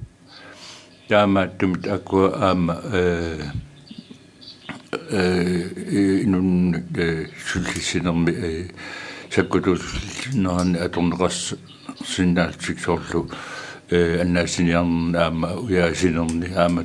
таамааттумит 1.08 1.86
аккуа 1.86 2.50
аама 2.50 2.80
э 2.84 3.40
э 5.10 6.22
инун 6.24 6.74
э 6.94 7.26
суллиссинерми 7.46 8.30
э 8.30 8.68
саккутулнерани 9.30 10.78
аторнеқарс 10.78 11.54
синнаалтик 12.04 12.80
соорлу 12.80 13.30
э 13.90 14.20
аннаасиниарнаама 14.22 15.56
уяасинерни 15.56 16.52
аама 16.54 16.84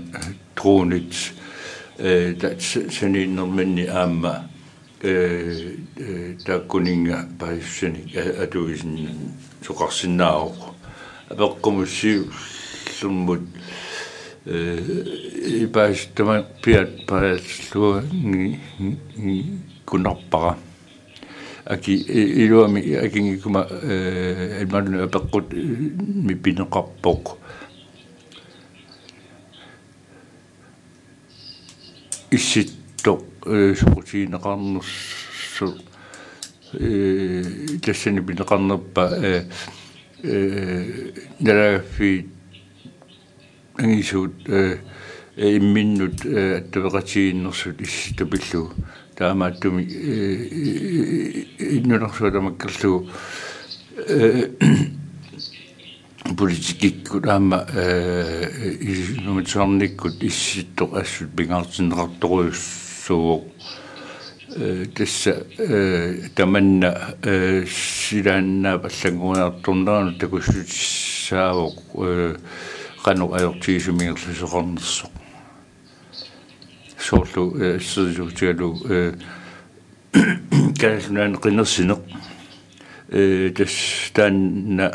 труунит 0.55 1.13
э 1.97 2.33
саниннерминни 2.67 3.85
аама 3.85 4.49
э 5.01 5.77
таккунинга 6.45 7.27
паиссани 7.39 8.11
атуисин 8.43 9.09
соқарсинааоқ 9.65 10.57
апеққумуссиу 11.29 12.31
суммут 12.99 13.41
э 14.45 15.63
ипаис 15.63 16.07
тама 16.15 16.43
пиат 16.63 17.05
пааллуа 17.05 18.03
кунарпара 19.85 20.57
аки 21.65 21.91
илуами 21.91 22.93
акингикума 22.93 23.67
э 23.69 24.61
элману 24.61 25.03
апеққут 25.03 25.51
мипинеқарпоқ 25.51 27.37
исситто 32.29 33.23
э 33.47 33.73
сукутиинеқарнерсу 33.79 35.81
э 36.73 37.43
тассани 37.81 38.21
пинеқарнерпа 38.21 39.09
э 39.23 39.45
э 40.21 41.11
налагаффи 41.39 42.29
ангисуут 43.73 44.33
э 44.47 44.77
имминнут 45.35 46.23
аттавеқатииннерсут 46.25 47.81
исситупиллу 47.81 48.71
таамааттуми 49.17 49.83
иннунерсуаламаккерлугу 51.59 53.09
политикиккут 56.37 57.25
аама 57.27 57.65
э 57.73 58.47
нумитсуарниккут 59.21 60.23
исситтоқ 60.23 60.97
ассут 61.01 61.29
пингаартиннеқарторуйуссууоқ 61.37 63.43
тасса 64.95 65.33
таманна 66.35 66.89
силааннаа 67.21 68.77
паллагунаартурнерана 68.83 70.11
такуссаавоқ 70.19 71.77
qanu 73.05 73.25
ajortiisumingерлусоқарнерсоқ 73.37 75.14
соорлу 77.05 77.45
сэрсуутигалу 77.79 78.71
калсунаан 80.81 81.35
qinерсинеқ 81.43 82.01
э 83.09 83.49
тас 83.55 83.75
таанна 84.13 84.87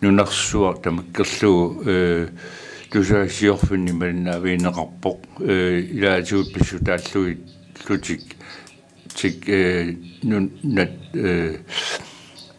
нунарсуар 0.00 0.76
тамаккерлугу 0.84 1.82
э 1.86 2.28
тусаасиорфунни 2.90 3.92
малнаавиинеқарпоқ 3.92 5.20
э 5.40 5.80
илаатиут 5.96 6.52
писсу 6.52 6.84
тааллуи 6.84 7.38
лутик 7.88 8.22
тик 9.14 9.48
э 9.48 9.96
нун 10.22 10.50
нат 10.62 10.92
э 11.14 11.60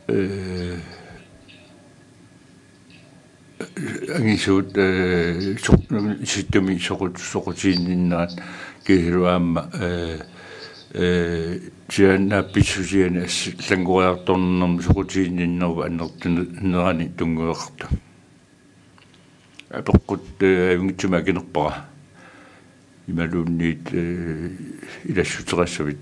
э 0.08 0.78
ангисуут 3.78 4.78
э 4.78 5.58
ситтуми 6.26 6.78
соқут 6.78 7.18
соқутиинниннаат 7.18 8.32
кихилуаама 8.86 9.70
э 9.74 10.20
э 10.94 11.60
жианна 11.88 12.44
писсусиана 12.44 13.28
лангуриарторнерм 13.70 14.80
соқутиинниннерва 14.82 15.86
аннертунерани 15.86 17.10
тунгуеқарта 17.10 17.88
апеққут 19.70 20.42
авингитсума 20.42 21.22
кинерпара 21.22 21.86
ималуунниит 23.06 23.94
илассутерассавит 25.04 26.00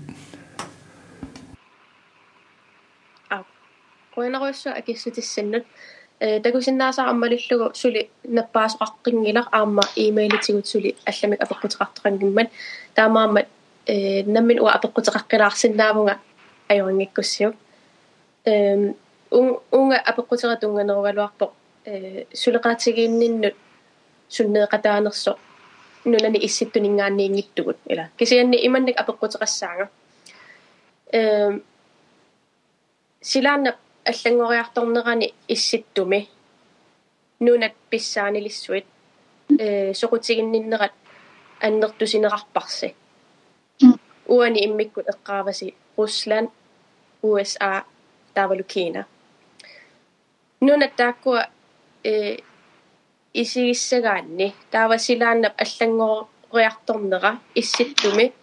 а 3.28 3.44
коинеруссу 4.14 4.70
акиссутиссаннут 4.70 5.66
э 6.19 6.39
такусиннаасаа 6.39 7.09
аммалиллугу 7.09 7.73
сули 7.73 8.09
наппаасоқаққингилар 8.23 9.47
аама 9.51 9.83
имейлитигут 9.95 10.67
сули 10.67 10.95
алламик 11.05 11.41
апеққутеқартоқангиммат 11.41 12.49
таамаамат 12.95 13.47
э 13.85 14.23
наммин 14.23 14.59
уа 14.59 14.71
апеққутеқаққилаарсиннаавунга 14.77 16.19
ajoriнгиккуссиук 16.69 17.55
эм 18.45 18.95
ун 19.31 19.59
унга 19.71 19.97
апеққутератунганеругалуарпоқ 20.11 21.51
э 21.85 22.25
сулеқаатигиинниннут 22.33 23.55
суннеэқатаанерсо 24.29 25.37
нунани 26.05 26.39
исситтунингаанниингиттугут 26.45 27.77
ила 27.85 28.09
кисианни 28.17 28.57
иманник 28.67 28.99
апеққутеқассаага 29.01 29.89
эм 31.11 31.63
силаанна 33.21 33.75
аллангориарторнерани 34.05 35.33
исситтуми 35.47 36.29
нунат 37.39 37.73
писсаанилиссуит 37.89 38.85
э 39.59 39.93
соқутигинниннерат 39.93 40.93
аннертусинеқарпарси 41.65 42.95
уани 44.27 44.65
иммиккут 44.65 45.07
эққааваси 45.13 45.73
руслан 45.97 46.49
уса 47.21 47.83
тавалу 48.33 48.63
кина 48.63 49.05
нунат 50.61 50.95
тааккуа 50.95 51.49
э 52.03 52.37
исигиссагаанни 53.33 54.53
таавасилааннап 54.71 55.53
аллангориарторнера 55.63 57.39
исситтуми 57.55 58.33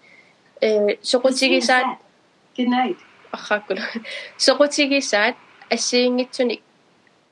э 0.61 0.96
соқутигисаат 1.02 1.98
Good 2.56 2.98
арраккула 3.32 3.82
соқутигисаат 4.36 5.36
ассиингитсуник 5.72 6.62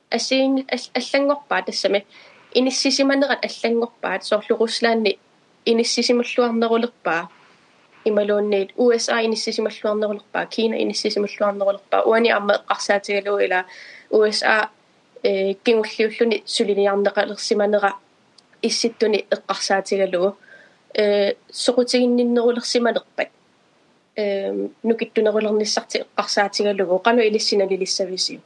ассиин 0.09 0.65
аллангорпаа 0.69 1.61
тассами 1.63 2.05
иниссисиманерат 2.53 3.45
аллангорпаат 3.45 4.23
соорлу 4.23 4.57
руслаанни 4.57 5.19
иниссисималлуарнерулерпаа 5.65 7.29
ималуунниит 8.05 8.71
USA 8.77 9.23
иниссисималлуарнерулерпаа 9.25 10.45
Кина 10.45 10.75
иниссисималлуарнерулерпаа 10.83 12.03
уани 12.03 12.29
амма 12.29 12.53
эққарсаатигалуу 12.55 13.39
ила 13.45 13.65
USA 14.11 14.69
э 15.23 15.53
кингуллиуллуни 15.65 16.43
сулиниарнеқалерсиманера 16.45 17.93
исситтуни 18.61 19.25
эққарсаатигалуу 19.29 20.37
э 20.93 21.33
соқутигинниннерулерсиманерпат 21.51 23.29
nukittunerulernissarti 24.82 26.00
eqqarsaatigalugu 26.04 26.98
qanu 26.98 27.22
ilissinalilissavisiu 27.22 28.40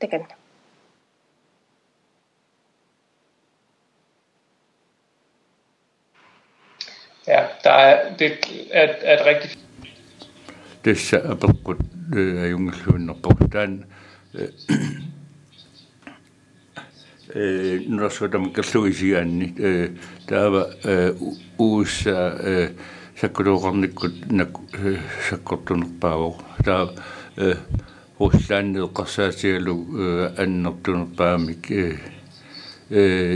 takanna 0.00 0.36
Ja, 7.28 7.42
der 7.64 7.70
er, 7.70 8.16
det 8.18 8.32
er, 8.70 8.88
er 9.02 9.20
et 9.20 9.26
rigtig... 9.26 9.58
Tässä 10.82 11.20
apakut 11.30 11.76
jungisluun 12.50 13.10
apakutaan. 13.10 13.86
Nurasuutamme 17.88 18.50
kasluisiaan, 18.50 19.54
tämä 20.26 20.66
uusi 21.58 22.04
uussa 23.16 23.28
sakkulooqarnikkut 23.28 24.30
nak 24.30 24.48
sakkortunerpaavo 25.30 26.38
taa 26.64 26.88
ruslaanneeqqarsaatigalu 28.20 29.76
annertunerpaamik 30.42 31.70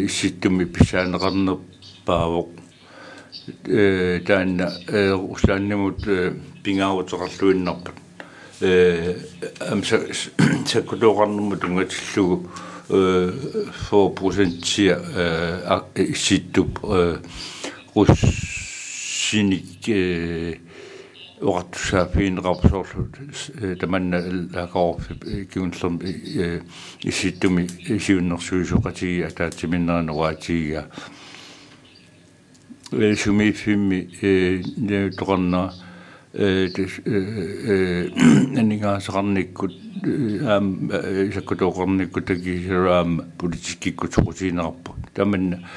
исситтуми 0.04 0.66
писаанеқарнерпаавоқ 0.66 2.48
таанна 4.26 4.66
руслааннамут 5.30 6.00
пингаагутерарлуиннарпат 6.62 7.94
э 8.60 9.16
амса 9.70 9.98
саккулооқарнэрму 10.66 11.56
тунгатиллугу 11.56 12.48
э 12.90 13.32
4% 13.90 15.88
э 15.96 16.02
исситтуп 16.12 16.78
э 16.84 17.18
руссиник 19.30 19.88
э 19.88 20.58
оратсаафиинерапсоорлут 21.40 23.16
таманна 23.80 24.20
лакоор 24.54 24.96
киунлерм 25.52 25.98
исситтуми 27.02 27.66
исиуннэрсуисоқатиги 27.96 29.22
атаатиминнернеруатига 29.22 30.90
сумифимми 32.90 34.10
э 34.20 34.62
тоқарна 35.16 35.72
э 36.34 36.68
э 37.06 38.10
анингаасақарниккут 38.60 39.72
аам 40.44 40.90
исаккутооқарниккут 41.30 42.26
такисераам 42.26 43.22
политиккиккут 43.38 44.12
соқутиинерарпу 44.12 44.99
таманна 45.14 45.68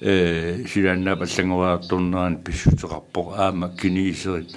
э 0.00 0.64
силааннаа 0.66 1.16
паллангуаартурнеран 1.16 2.42
писсутеқарпо 2.44 3.34
аама 3.36 3.70
киниисерит 3.80 4.56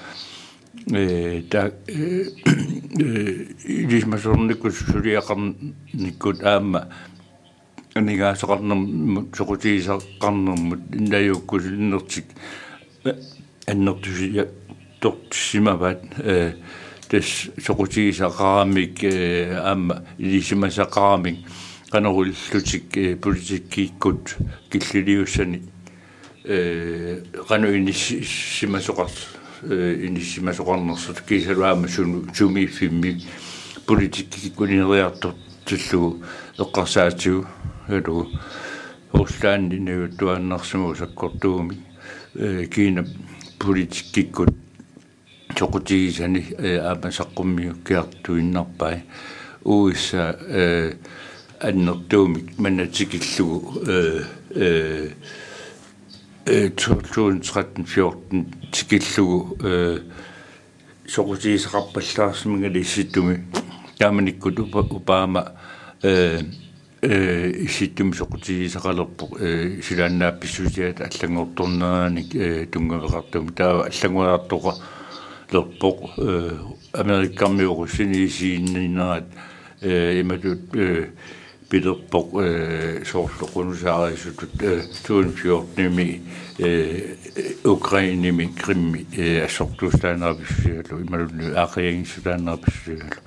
э 0.91 1.41
та 1.49 1.71
э 1.87 2.25
илисмасорниккут 3.63 4.73
сулиақарниккут 4.73 6.43
аама 6.43 6.89
анигаасоқарнерм 7.95 9.29
соқутиисаққарнермут 9.31 10.81
иннаюуккулиннертик 10.91 12.25
аннертусия 13.67 14.49
тортсимават 14.99 16.03
э 16.17 16.55
тас 17.09 17.49
соқутиисақарамик 17.57 19.03
э 19.03 19.57
аама 19.63 20.03
илисимасақарамик 20.17 21.37
канаруллутик 21.95 23.21
политиккииккут 23.21 24.35
киллилиуссани 24.69 25.61
э 26.43 27.21
кану 27.47 27.67
иниссимасоқарт 27.71 29.15
э 29.63 30.05
иниссимасоқарнерсут 30.05 31.21
кисалуаама 31.21 31.87
сумиффимми 31.87 33.23
политиккиккунинериартут 33.85 35.35
туллу 35.63 36.21
эққарсаатигу 36.57 37.47
элу 37.87 38.27
Руслаанни 39.13 39.77
нагуттуаннарсиму 39.77 40.95
саккортууми 40.95 41.77
э 42.33 42.65
кина 42.65 43.07
политиккиккут 43.57 44.53
чокутигисани 45.55 46.43
аама 46.59 47.07
саққуммиу 47.07 47.81
киартуиннарпай 47.87 49.05
уисса 49.63 50.37
э 50.41 50.95
аннертууми 51.67 52.39
манатикиллугу 52.57 53.81
э 53.85 54.23
э 56.45 56.69
2013 56.69 57.85
14 57.85 58.45
tikillugu 58.71 59.57
soqutiisaqarpallaarsimingали 61.07 62.81
issitumi 62.81 63.39
тааманиккут 63.97 64.59
упаама 64.59 65.51
э 66.03 66.41
э 67.01 67.51
иситтум 67.65 68.13
соqutiisaqalerpu 68.13 69.37
э 69.39 69.81
силааннаапписсусиат 69.81 71.01
аллагуорторнерааник 71.01 72.35
э 72.35 72.65
тунгавеқартум 72.71 73.53
таава 73.53 73.89
аллагуаартоqa 73.89 74.73
лерпоq 75.51 75.99
э 76.17 76.57
америккармиуруссинисииннинерат 76.93 79.25
э 79.81 80.21
иматут 80.21 80.75
э 80.75 81.09
пидерпоq 81.69 82.29
э 82.41 83.03
соорлоқунусаариисутут 83.05 84.61
э 84.61 84.83
туунфиортними 85.05 86.21
э 86.59 87.15
украиними 87.63 88.45
кримми 88.45 89.05
э 89.11 89.45
ассортуустаанераписсуалу 89.45 91.01
ималунни 91.01 91.53
аақиагиссутаанераписсуалу 91.53 93.21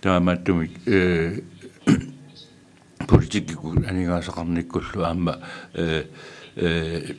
таамааттумик 0.00 0.72
э 0.86 1.40
политикку 3.06 3.72
анигаасақарниккуллу 3.72 5.04
аама 5.04 5.40
э 5.74 6.04
э 6.56 7.14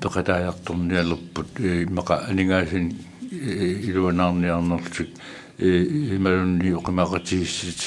пекатаярторниалерпут 0.00 1.60
имақа 1.60 2.26
анигаасин 2.28 2.94
илуанаарниарнерлик 3.30 5.10
ималунни 5.58 6.72
оқимақатигиссит 6.74 7.80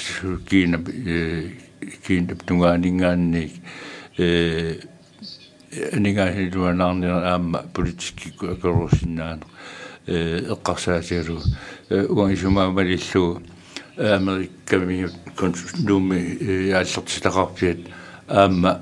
киина 0.50 0.80
киина 2.06 2.36
тунгаанингаанник 2.36 3.52
э 4.18 4.80
анигаасин 5.94 6.50
илуанаарниар 6.50 7.24
аама 7.24 7.64
политикку 7.74 8.48
акорусиннаана 8.48 9.42
э 10.08 10.48
эққарсаатигалу 10.54 11.42
уангисумаамалиллу 11.90 13.42
америкками 13.98 15.10
консумми 15.36 16.38
яаллертитақарпиат 16.70 17.80
аама 18.28 18.82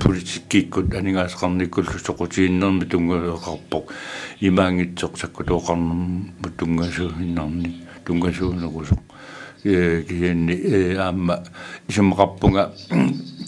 политиккиккут 0.00 0.94
анигаасақарниккуллу 0.94 1.98
соқутииннерми 2.00 2.88
тунгуеқарпоқ 2.88 3.92
имаангитсоқсакку 4.40 5.44
тооқарнэрму 5.44 6.32
тунгасуиннарни 6.56 7.84
тунгасуунерусо 8.06 8.96
э 9.64 10.02
киенни 10.08 10.96
аама 10.96 11.44
исумақарпунга 11.88 12.72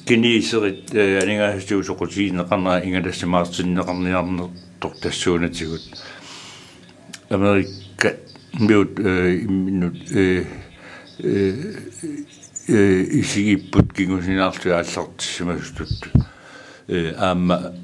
киниисерит 0.07 0.93
анигаасуу 0.93 1.83
соқутииннеқарнаа 1.83 2.85
ингалассимаартиннеқарниарнертор 2.85 4.93
тассуунатигут 5.01 5.81
америкка 7.31 8.17
миут 8.53 8.99
минут 8.99 9.97
э 10.13 10.45
э 11.21 11.55
исигиппут 12.69 13.93
кингусинаарту 13.95 14.75
аллартиссимастут 14.75 16.11
э 16.87 17.15
аама 17.17 17.75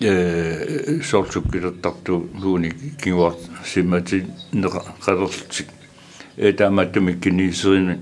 э 0.00 1.00
сорсуккилертарту 1.02 2.28
лууни 2.34 2.70
кингуар 3.02 3.34
симати 3.64 4.26
неқалерлтик 4.52 5.68
э 6.36 6.52
тааматтуми 6.52 7.12
кинисерин 7.12 8.00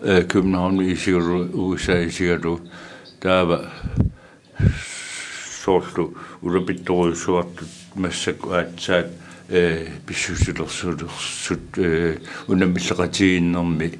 э 0.00 0.22
København 0.22 0.92
исигеру 0.94 1.46
USA 1.46 2.06
исигеру 2.06 2.60
таава 3.20 3.72
соорлу 5.64 6.14
улапитторуйсуартут 6.40 7.68
массаку 7.96 8.52
аатсаат 8.52 9.10
писсусулерсулерсут 9.50 11.76
унаммиллеқатигиннэрми 12.46 13.98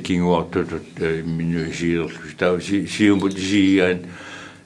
кингуартутут 0.00 0.98
минуисиерлу 1.24 2.10
таа 2.38 2.60
сиумпутисигигаан 2.60 4.06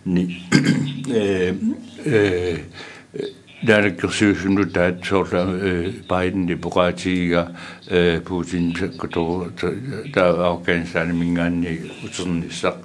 ни 0.04 0.46
э 1.08 1.54
э 2.04 2.58
даараккерсуусунну 3.62 4.70
таат 4.70 5.04
сорла 5.04 5.44
Байден 6.08 6.46
демократига 6.46 7.56
Путин 8.24 8.74
кото 8.98 9.50
таа 10.14 10.52
Афганистан 10.52 11.18
мингаанни 11.18 11.90
утерниссақ 12.04 12.76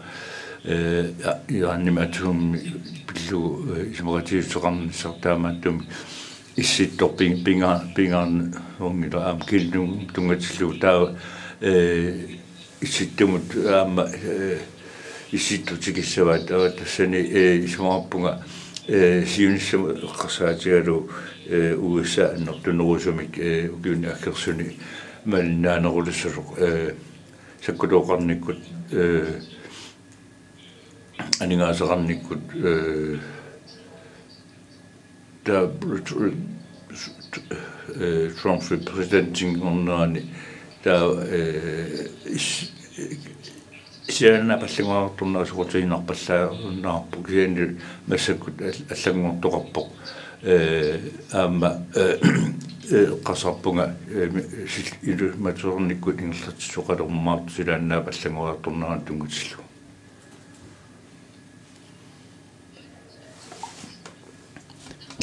э 0.63 1.11
иранниматум 1.47 2.57
пиллу 3.07 3.63
демократиисоқарнissartaamaattum 3.97 5.85
исситтор 6.58 7.16
пинга 7.16 7.84
пингаан 7.95 8.53
онгила 8.80 9.30
аам 9.30 9.41
килнум 9.41 10.08
тунгатиллу 10.14 10.74
таа 10.80 11.16
э 11.62 12.38
исситтумут 12.82 13.43
аама 13.66 14.10
исситтутикиссаваат 15.32 16.51
ава 16.51 16.70
тассани 16.72 17.18
э 17.18 17.64
исмаарпунга 17.66 18.43
э 18.88 19.24
сиунissam 19.26 19.86
эққарсаатигалу 20.01 21.12
э 21.45 21.76
USA 21.76 22.36
нортунерусумик 22.39 23.38
э 23.38 23.70
укиуни 23.70 24.08
аккерсуни 24.08 24.80
малиннаанерулиссулук 25.26 26.58
э 26.58 26.95
саккутооқарниккут 27.64 28.58
э 28.91 29.41
анигаасеқарниккут 31.39 32.39
э 32.55 33.18
der 35.47 35.69
Trump 38.41 38.61
præsidenten 38.85 39.61
under 39.61 40.21
der 40.83 41.01
сиана 44.09 44.57
паллагуартурнаа 44.57 45.45
сугутиинарпаллаа 45.45 47.03
киани 47.27 47.77
массаккут 48.07 48.61
аллагуартоқарпоқ 48.61 49.87
э 50.43 50.99
аама 51.33 51.69
qasarpunga 53.27 53.85
ilu 55.03 55.33
maturnikku 55.37 56.09
ingерлатсуqalormaart 56.23 57.45
silaannaa 57.55 58.01
pallanguartornaan 58.07 59.01
tungutillu 59.05 59.66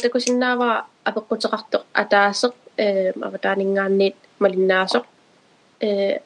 такусиннаава 0.04 0.86
апеккутеқартоқ 1.08 1.82
атаасеқ 2.02 2.54
э 2.76 3.12
аватаанингаанниит 3.26 4.16
малиннаасоқ 4.42 5.04
э 5.80 6.20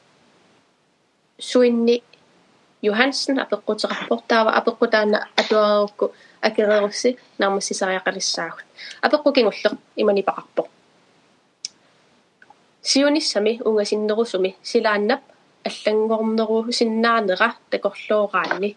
суинни 1.39 2.03
Johansen 2.85 3.37
апеккутеқарпортаава 3.45 4.51
апеккутаана 4.61 5.19
атуарерукку 5.41 6.13
акерерусси 6.41 7.19
наамассисариақалиссаагут 7.41 8.67
апеккукингуллеқ 9.07 9.75
имани 9.97 10.23
пақарпоқ 10.29 10.67
сиуниссами 12.83 13.53
унгасиннерусуми 13.65 14.57
силааннап 14.63 15.23
аллангорнеру 15.69 16.73
синнаанера 16.79 17.49
такорлуораанни 17.71 18.77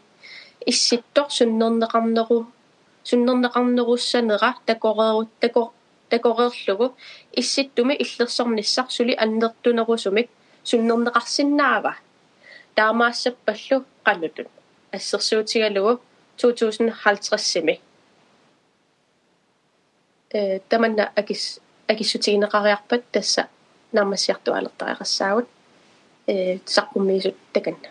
исситтор 0.65 1.27
суннернеқарнеру 1.37 2.47
суннернеқарнеруссанера 3.03 4.55
такорееру 4.65 5.29
тако 5.39 5.73
такореерлугу 6.09 6.95
исситтуми 7.31 7.93
иллерсорниссар 7.93 8.85
сули 8.89 9.13
аннертунерусумик 9.13 10.29
суннернеқарсинаава 10.63 11.95
таамаассаппаллу 12.75 13.85
qanutut 14.05 14.47
ассерсуутигалугу 14.91 16.01
2050-сими 16.37 17.81
э 20.29 20.59
таманна 20.69 21.11
акис 21.15 21.59
акиссутигинеқариарпат 21.87 23.03
тасса 23.11 23.47
наамассиарту 23.91 24.53
алертариқассаагут 24.53 25.47
э 26.27 26.59
саққуммиисут 26.65 27.35
таканна 27.53 27.89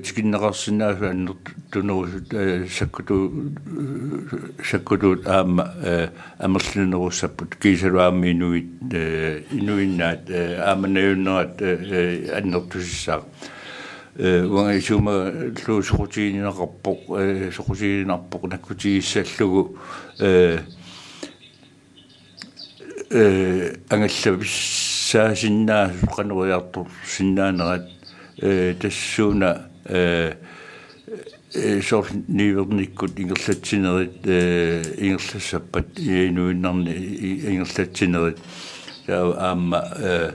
тикиннеқарсинаасуан 0.05 1.21
тунерусут 1.73 2.29
саккуту 2.77 3.17
саккутут 4.71 5.21
аама 5.27 5.65
амерлинеруссаппут 6.39 7.51
кисалуаами 7.57 8.31
инуит 8.31 8.71
инуиннаат 9.59 10.25
ааманаюннерат 10.31 11.57
аннертусissаа 12.39 13.21
уанга 14.19 14.79
исума 14.79 15.33
лу 15.67 15.83
сухутиининеқарпоқ 15.83 17.53
сухутиинарпоқ 17.55 18.43
наккутигиссаллугу 18.51 19.79
э 20.19 20.59
э 23.11 23.77
ангаллависсаасиннаа 23.89 25.93
қанериартур 26.17 26.89
синнаанерат 27.07 27.87
э 28.43 28.75
тассууна 28.81 29.71
э 29.85 30.35
сор 31.83 32.09
ниверниккут 32.27 33.21
ингерлатсинерит 33.21 34.27
э 34.27 34.83
ингерлассаппат 34.99 35.97
инуиннарни 35.97 36.91
ингерлатсинерит. 37.47 38.39
Таа 39.07 39.33
аама 39.39 39.85
э 39.97 40.33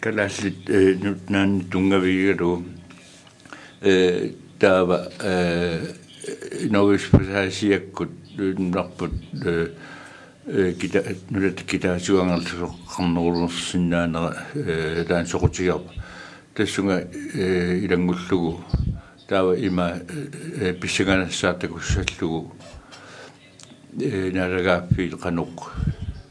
каласлит 0.00 0.68
нутнаан 1.02 1.60
тунгавигалу 1.70 2.64
э 3.82 4.32
таава 4.58 5.12
э 5.20 5.94
новис 6.70 7.02
пасаасиаккут 7.10 8.10
нарпут 8.38 9.12
э 9.44 10.72
кита 10.80 11.04
нулат 11.28 11.62
китаасуангерлу 11.62 12.74
қарнерулерсиннаанера 12.96 14.46
э 14.54 15.04
таан 15.06 15.26
соқутигарпа 15.26 15.90
тассунга 16.54 17.00
илангуллугу 17.34 18.64
таава 19.28 19.54
има 19.54 20.00
писсаганассаатакуссаллугу 20.80 22.54
э 24.00 24.30
налагааффил 24.32 25.18
канук 25.18 25.74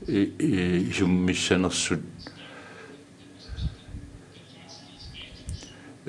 исуммиссанерсут 0.08 2.00
э 2.00 2.39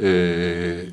э 0.01 0.89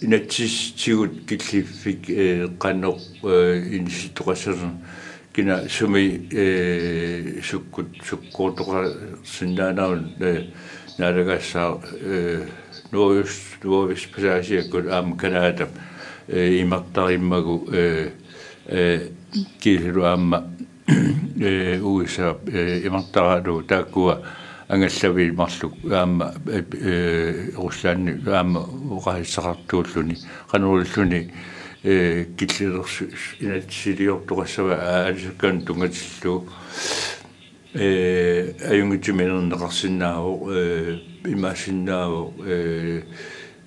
инатсис 0.00 0.72
тигут 0.76 1.26
киллиффик 1.26 2.08
э 2.08 2.48
каннеқ 2.58 2.98
иниситоқассерн 3.22 4.78
кина 5.32 5.68
суми 5.68 6.28
э 6.30 7.40
суккут 7.42 7.88
суккуутоqa 8.04 8.94
синнаанаун 9.24 10.14
э 10.20 10.46
налагассаа 10.98 11.80
э 12.00 12.46
ноос 12.92 13.30
ноос 13.62 14.06
пасаасиаккут 14.14 14.86
аам 14.86 15.16
канаатап 15.16 15.70
э 16.28 16.62
имартариммагу 16.62 17.68
э 17.72 18.10
э 18.66 19.08
килу 19.60 20.04
аама 20.04 20.57
э 20.88 21.80
уиса 21.80 22.38
э 22.46 22.86
имартаралу 22.86 23.62
тааккуа 23.62 24.22
ангаллави 24.68 25.30
марлук 25.32 25.74
аама 25.90 26.34
э 26.46 27.50
руслаанни 27.56 28.20
аама 28.26 28.60
уqaissaqartuulluni 28.96 30.16
qanuulluni 30.50 31.30
э 31.84 32.24
киллерс 32.36 33.02
инатсилиортуqassава 33.40 34.74
аалисаккан 34.74 35.62
тунгатиллу 35.62 36.48
э 37.74 38.54
аюнгитсиминернеқарсинааву 38.70 40.50
э 40.50 40.98
имаасиннааву 41.24 42.34
э 42.46 43.02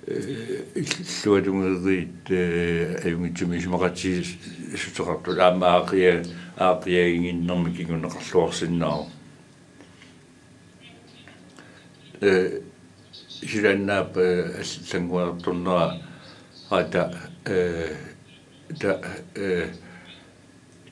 иллуатунгерит 0.06 2.28
э 2.28 2.98
аюнгитсимисмақати 3.04 4.24
сутеқарту 4.74 5.38
аама 5.38 5.78
аақия 5.78 6.26
аақиагингиннэрми 6.56 7.70
кигунеқарлуарсинааву 7.76 9.08
э 12.20 12.60
силаннаап 13.46 14.16
аллангуартурнера 14.16 16.02
ата 16.70 17.30
э 17.44 17.94
да 18.70 19.00
э 19.36 19.68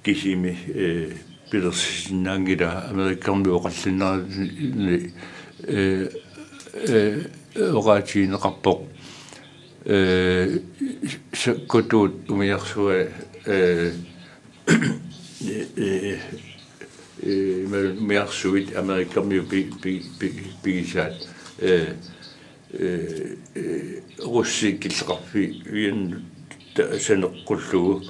кисими 0.05 0.57
э 0.69 1.13
пилерсиннаангила 1.51 2.85
америккарми 2.91 3.49
оқаллиннера 3.49 4.25
э 5.67 6.09
э 6.75 7.23
огаатиинеқарпоқ 7.57 8.89
э 9.85 10.59
саккутуут 11.33 12.31
умиарсуа 12.31 13.09
э 13.47 13.93
э 15.47 16.18
э 17.22 17.95
миарсуит 18.01 18.76
америккарми 18.76 19.41
пи 19.41 19.70
пи 19.83 20.03
пигисаат 20.62 21.14
э 21.59 21.95
э 22.72 23.37
русси 24.18 24.72
киллеқарфи 24.72 25.62
уин 25.72 26.24
санеққуллугу 26.76 28.05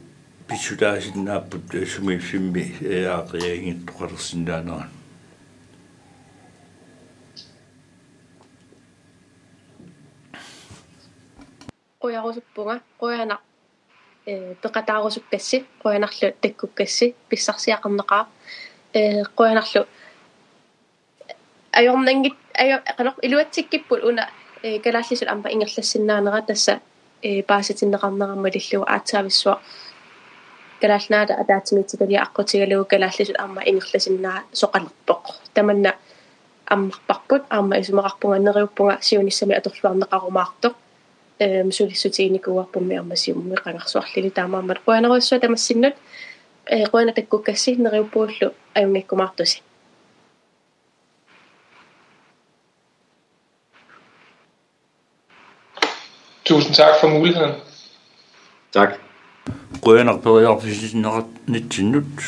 умиарсуааққутай 12.00 13.38
э 14.26 14.56
пеқатаарусуккасси 14.62 15.66
quyanarlu 15.82 16.34
таккуккасси 16.42 17.16
писсарсиақарнеқаа 17.30 18.28
э 18.94 19.24
quyanarlu 19.36 19.86
ajornangit 21.72 22.36
ajo 22.54 22.78
qanoq 22.98 23.16
iluatsikkipput 23.22 24.04
una 24.04 24.39
э 24.63 24.79
калааллисут 24.79 25.29
амма 25.29 25.49
ингерлассиннаанера 25.55 26.43
тасса 26.43 26.81
э 27.23 27.43
паасатиннеқарнерамма 27.43 28.49
лиллуа 28.55 28.87
аатсаависсуа 28.95 29.61
калаалнаата 30.81 31.35
атаатимитсикали 31.43 32.17
аққутигалугу 32.25 32.85
калааллисут 32.93 33.37
амма 33.45 33.61
ингерласиннаа 33.71 34.39
соқалерпоқ 34.61 35.23
таманна 35.55 35.95
аммарпарпут 36.75 37.43
аама 37.51 37.75
исумақарпунга 37.83 38.39
нериуппунга 38.47 38.99
сиуниссами 39.01 39.55
аторлуарнеқарумаартоқ 39.61 40.75
эм 41.45 41.73
сулиссутииникуарпумми 41.73 42.97
армасиумми 43.01 43.57
qangarsuarlili 43.65 44.31
таамаамат 44.31 44.79
quanerussua 44.87 45.39
tamassinnut 45.45 45.95
э 46.75 46.87
quana 46.93 47.13
takkukassi 47.13 47.71
neriuppuullu 47.85 48.47
ajungikkumaartusi 48.75 49.63
Tusind 56.50 56.76
tak 56.76 56.98
for 57.02 57.08
muligheden. 57.08 57.52
Tak. 58.74 58.90
Grønner 59.82 60.18
på, 60.18 60.40
jeg 60.40 60.48
har 60.48 61.24
nyt 61.48 61.72
til 61.72 61.86
nyt. 61.86 62.24